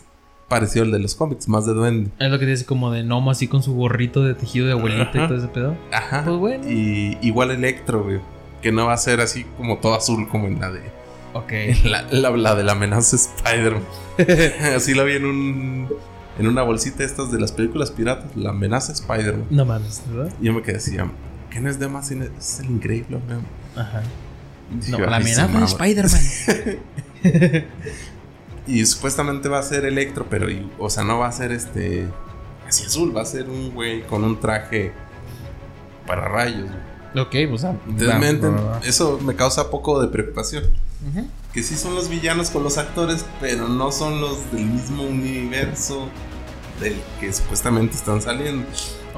[0.51, 2.11] parecido al de los cómics, más de duende.
[2.19, 5.11] Es lo que dice como de Nomo, así con su gorrito de tejido de abuelita
[5.23, 5.75] y todo ese pedo.
[5.91, 6.23] Ajá.
[6.25, 6.69] Pues bueno.
[6.69, 8.19] Y igual Electro, güey.
[8.61, 10.81] Que no va a ser así como todo azul como en la de.
[11.33, 11.51] Ok.
[11.85, 13.83] la, la- la de la amenaza Spider-Man.
[14.75, 15.87] así la vi en un.
[16.39, 18.35] En una bolsita estas de las películas piratas.
[18.35, 19.45] La amenaza Spider-Man.
[19.49, 20.31] no mames, ¿verdad?
[20.41, 20.95] Y yo me quedé así,
[21.49, 22.11] ¿qué no es de más?
[22.11, 23.39] Es el increíble, güey.
[23.75, 24.03] Ajá.
[24.79, 25.65] Dije, No, "Ay, la amenaza de madre".
[25.65, 26.21] Spider-Man.
[28.67, 32.07] Y supuestamente va a ser Electro, pero, y- o sea, no va a ser este.
[32.67, 34.93] Así azul, va a ser un güey con un traje
[36.07, 36.69] para rayos.
[37.13, 37.23] güey.
[37.45, 37.75] ok, pues ah,
[38.47, 38.79] va, va.
[38.85, 40.63] eso me causa poco de preocupación.
[41.53, 46.07] Que sí son los villanos con los actores, pero no son los del mismo universo
[46.79, 48.65] del que supuestamente están saliendo.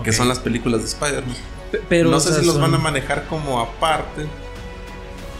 [0.04, 1.36] Que son las películas de Spider-Man.
[1.72, 4.26] Pe- Pero, no sé sea, si los son- van a manejar como aparte.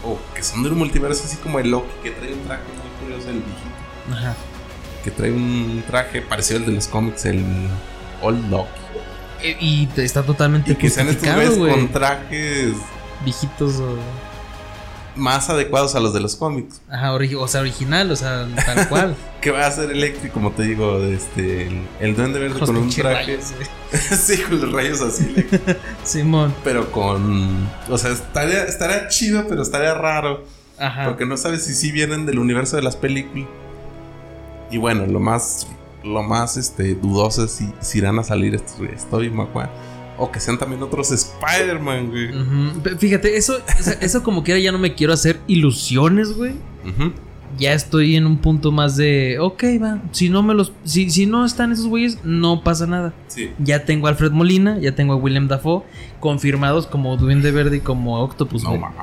[0.04, 3.28] O que son del multiverso, así como el Loki, que trae un traje muy curioso,
[3.30, 3.73] el viejito.
[4.12, 4.34] Ajá.
[5.02, 7.44] Que trae un traje parecido al de los cómics, el
[8.22, 8.68] Old Loki.
[9.42, 12.72] Eh, Y está totalmente Y que sean estos güeyes con trajes
[13.24, 13.98] Viejitos o...
[15.16, 16.80] más adecuados a los de los cómics.
[16.90, 19.16] Ajá, o sea, original, o sea, tal cual.
[19.44, 22.78] Que va a ser eléctrico, como te digo, este, el, el duende verde Los con
[22.78, 23.36] un traje.
[23.36, 23.52] rayos,
[23.92, 25.34] sí, con los rayos así.
[26.02, 26.54] Simón.
[26.64, 27.68] pero con.
[27.90, 30.44] O sea, estaría, estaría chido, pero estaría raro.
[30.78, 31.04] Ajá.
[31.04, 33.46] Porque no sabes si sí vienen del universo de las películas.
[34.70, 35.66] Y bueno, lo más.
[36.02, 38.76] Lo más este, dudoso es si, si irán a salir estos
[39.08, 39.70] Tobey Maguire.
[40.18, 42.28] O que sean también otros Spider-Man, güey.
[42.28, 42.80] Ujú.
[42.82, 43.56] Pe- Fíjate, eso,
[44.00, 46.52] eso, como quiera ya no me quiero hacer ilusiones, güey.
[47.56, 50.02] Ya estoy en un punto más de, ok, va.
[50.12, 53.14] Si no me los, si, si no están esos güeyes, no pasa nada.
[53.28, 53.50] Sí.
[53.58, 55.84] Ya tengo a Alfred Molina, ya tengo a William Dafoe
[56.20, 58.62] confirmados como Duende Verde y como Octopus.
[58.64, 58.96] no mames.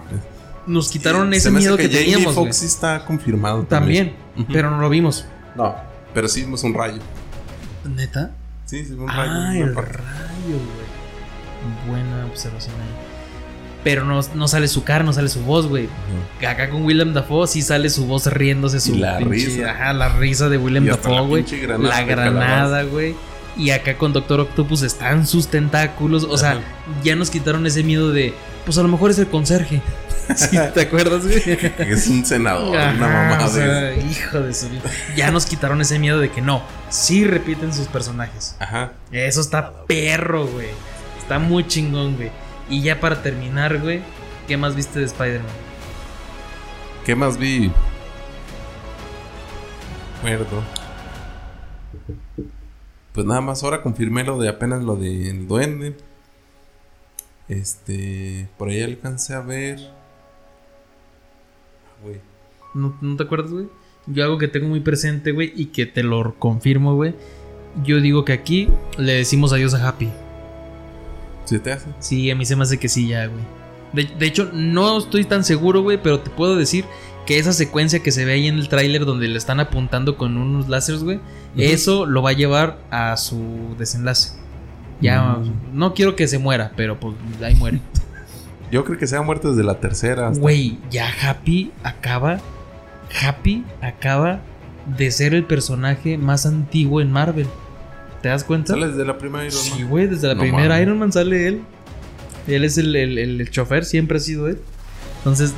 [0.68, 2.56] Nos quitaron Sí, ese se me hace miedo que, Jamie teníamos.
[2.56, 4.48] Sí está confirmado También, Ujú.
[4.54, 5.26] pero no lo vimos.
[5.56, 5.76] No,
[6.14, 7.00] pero sí vimos un rayo.
[7.84, 8.32] ¿Neta?
[8.66, 9.32] Sí, sí, un rayo.
[9.32, 9.98] Ah, el parte.
[9.98, 11.90] rayo, güey.
[11.90, 13.08] Buena observación ahí.
[13.84, 15.90] Pero no, no sale su cara, no sale su voz, güey.
[16.48, 19.72] Acá con William Dafoe sí sale su voz riéndose, su Y la pinche- risa.
[19.72, 20.58] Ajá, la risa de
[20.92, 21.46] hasta Dafoe, güey.
[21.80, 23.16] La granada, güey.
[23.58, 26.24] Y acá con Doctor Octopus están sus tentáculos.
[26.24, 26.60] O sea,
[27.04, 28.34] ya nos quitaron ese miedo de,
[28.66, 29.82] pues a lo mejor es el conserje.
[30.36, 31.42] Sí, ¿Te acuerdas, güey?
[31.80, 33.62] Es un senador, una Ajá, mamá o de.
[33.62, 34.90] sea, hijo de su vida.
[35.16, 38.56] Ya nos quitaron ese miedo de que no, sí repiten sus personajes.
[38.60, 38.94] Ajá.
[39.12, 40.70] Eso está perro, güey.
[41.20, 42.32] Está muy chingón, güey.
[42.70, 44.02] Y ya para terminar, güey,
[44.48, 45.52] ¿qué más viste de Spider-Man?
[47.06, 47.72] ¿Qué más vi?
[50.20, 50.64] Acuerdo.
[53.14, 55.98] Pues nada más ahora confirmé lo de apenas lo del duende.
[57.50, 58.48] Este.
[58.58, 59.80] Por ahí alcancé a ver.
[62.04, 62.18] Güey.
[62.74, 63.66] ¿No, no te acuerdas, güey?
[64.08, 67.14] Yo algo que tengo muy presente, güey, y que te lo confirmo, güey.
[67.84, 70.10] Yo digo que aquí le decimos adiós a Happy.
[71.46, 71.88] ¿Sí te hace?
[72.00, 73.44] Sí, a mí se me hace que sí ya, güey.
[73.94, 76.86] De, de hecho, no estoy tan seguro, güey, pero te puedo decir
[77.26, 80.38] que esa secuencia que se ve ahí en el tráiler donde le están apuntando con
[80.38, 81.20] unos láseres, güey,
[81.58, 84.34] eso lo va a llevar a su desenlace.
[85.02, 85.78] Ya, Mm.
[85.78, 87.80] no quiero que se muera, pero pues ahí muere.
[88.72, 90.28] Yo creo que se ha muerto desde la tercera.
[90.30, 92.40] hasta- Güey, ya Happy acaba.
[93.22, 94.40] Happy acaba
[94.98, 97.48] de ser el personaje más antiguo en Marvel.
[98.22, 98.74] ¿Te das cuenta?
[98.74, 99.90] Sale desde la primera Iron Sí, Man.
[99.90, 100.82] güey, desde la No primera.
[100.82, 101.62] Iron Man sale él.
[102.48, 104.60] Él es el, el- el- chofer, siempre ha sido él.
[105.18, 105.54] Entonces,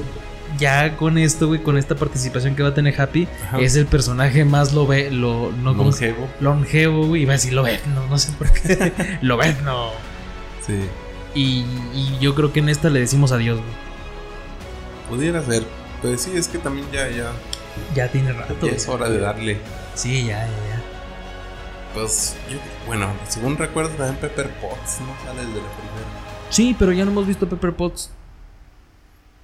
[0.59, 3.59] ya con esto, güey, con esta participación que va a tener Happy, Ajá.
[3.59, 6.27] es el personaje más lo ve, lo, no, ¿cómo se- Longevo.
[6.41, 7.21] longevo, güey.
[7.23, 8.91] Iba a decir Lobezno, no sé por qué.
[9.21, 9.89] Lobezno.
[10.65, 10.73] Sí.
[11.35, 13.71] Y, y yo creo que en esta le decimos adiós, güey.
[15.09, 15.63] Pudiera ser.
[16.01, 17.31] Pues sí, es que también ya, ya.
[17.95, 18.55] Ya tiene rato.
[18.65, 19.57] ya es hora de darle.
[19.95, 20.81] Sí, ya, ya, ya.
[21.93, 22.57] Pues, yo,
[22.87, 26.07] bueno, según recuerdo también Pepper Potts no sale desde la primera.
[26.49, 28.09] Sí, pero ya no hemos visto Pepper Potts.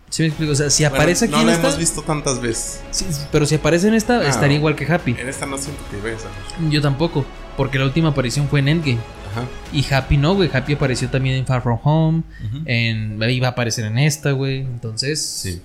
[0.10, 2.02] Sí me explico, o sea, si Bueno, aparece aquí no en la esta, hemos visto
[2.02, 2.82] tantas veces.
[2.90, 4.28] sí, pero si aparece en esta, Ah.
[4.28, 5.16] estaría igual que Happy.
[5.20, 6.72] En esta no siento que salir.
[6.72, 7.26] Yo tampoco,
[7.56, 9.00] porque la última aparición fue en Endgame.
[9.32, 9.46] Ajá.
[9.74, 10.50] Y Happy no, güey.
[10.54, 12.24] Happy apareció también en Far From Home.
[12.66, 14.60] En, iba a aparecer en esta, güey.
[14.62, 15.62] Entonces, Sí.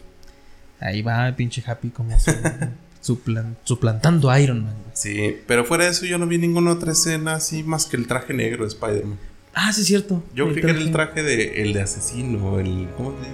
[0.81, 2.31] ahí va el pinche Happy como su-
[3.03, 4.75] suplan- suplantando a Iron Man.
[4.93, 8.07] Sí, pero fuera de eso yo no vi ninguna otra escena así más que el
[8.07, 9.19] traje negro de Spider-Man.
[9.55, 10.23] Ah, sí, es cierto.
[10.35, 12.89] Yo creí que era el traje de, el de asesino, el...
[12.97, 13.31] ¿Cómo se dice?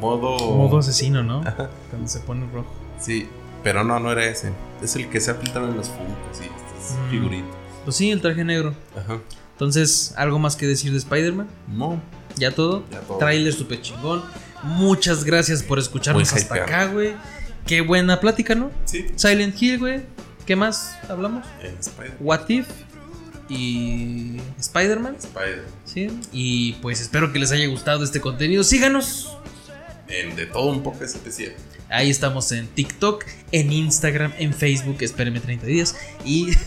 [0.00, 0.38] Modo...
[0.56, 1.40] Modo asesino, ¿no?
[1.40, 1.68] Ajá.
[1.90, 2.72] Cuando se pone rojo.
[3.00, 3.26] Sí,
[3.62, 4.50] pero no, no era ese.
[4.82, 7.10] Es el que se ha filtrado en los Funkos y estas Mm.
[7.10, 7.50] figuritas.
[7.86, 8.74] Pues sí, el traje negro.
[8.94, 9.18] Ajá.
[9.52, 11.48] Entonces, ¿algo más que decir de Spider-Man?
[11.68, 12.02] No.
[12.36, 12.84] ¿Ya todo?
[12.92, 13.16] Ya todo.
[13.16, 14.22] Trailer súper chingón.
[14.62, 17.14] Muchas gracias por escucharnos Muy hasta acá, güey.
[17.66, 18.70] Qué buena plática, ¿no?
[18.84, 19.06] Sí.
[19.16, 20.02] Silent Hill, güey.
[20.44, 21.46] ¿Qué más hablamos?
[21.62, 22.66] En Spider- What If
[23.48, 25.16] y Spider-Man.
[25.18, 25.64] Spider.
[25.84, 26.08] Sí.
[26.32, 28.64] Y pues espero que les haya gustado este contenido.
[28.64, 29.38] Síganos.
[30.08, 31.52] En de todo un poco especial.
[31.88, 34.96] Ahí estamos en TikTok, en Instagram, en Facebook.
[35.00, 35.96] Espérenme 30 días.
[36.24, 36.50] Y.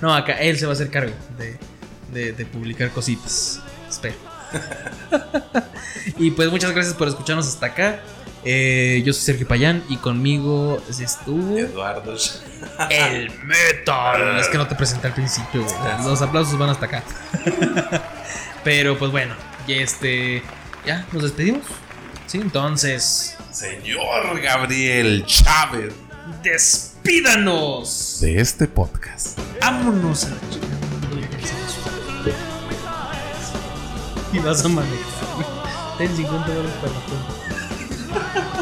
[0.00, 1.56] no, acá él se va a hacer cargo de,
[2.12, 3.60] de- de publicar cositas.
[3.88, 4.14] Espero.
[6.18, 8.00] y pues muchas gracias por escucharnos hasta acá.
[8.44, 12.16] Eh, yo soy Sergio Payán y conmigo estuvo Eduardo.
[12.90, 14.40] el metal.
[14.40, 15.74] Es que no te presenté al principio, güey.
[16.04, 17.04] Los aplausos van hasta acá.
[18.64, 19.34] Pero pues bueno,
[19.66, 20.42] y este.
[20.84, 21.62] Ya, nos despedimos.
[22.26, 23.36] Sí, entonces.
[23.52, 25.94] Señor Gabriel Chávez.
[27.04, 28.18] ¡Despídanos!
[28.20, 29.36] De este podcast.
[29.60, 30.70] ¡Vámonos a la chingada!
[34.32, 35.98] Y vas a manejar.
[35.98, 38.61] Ten 50 dólares para la cuenta.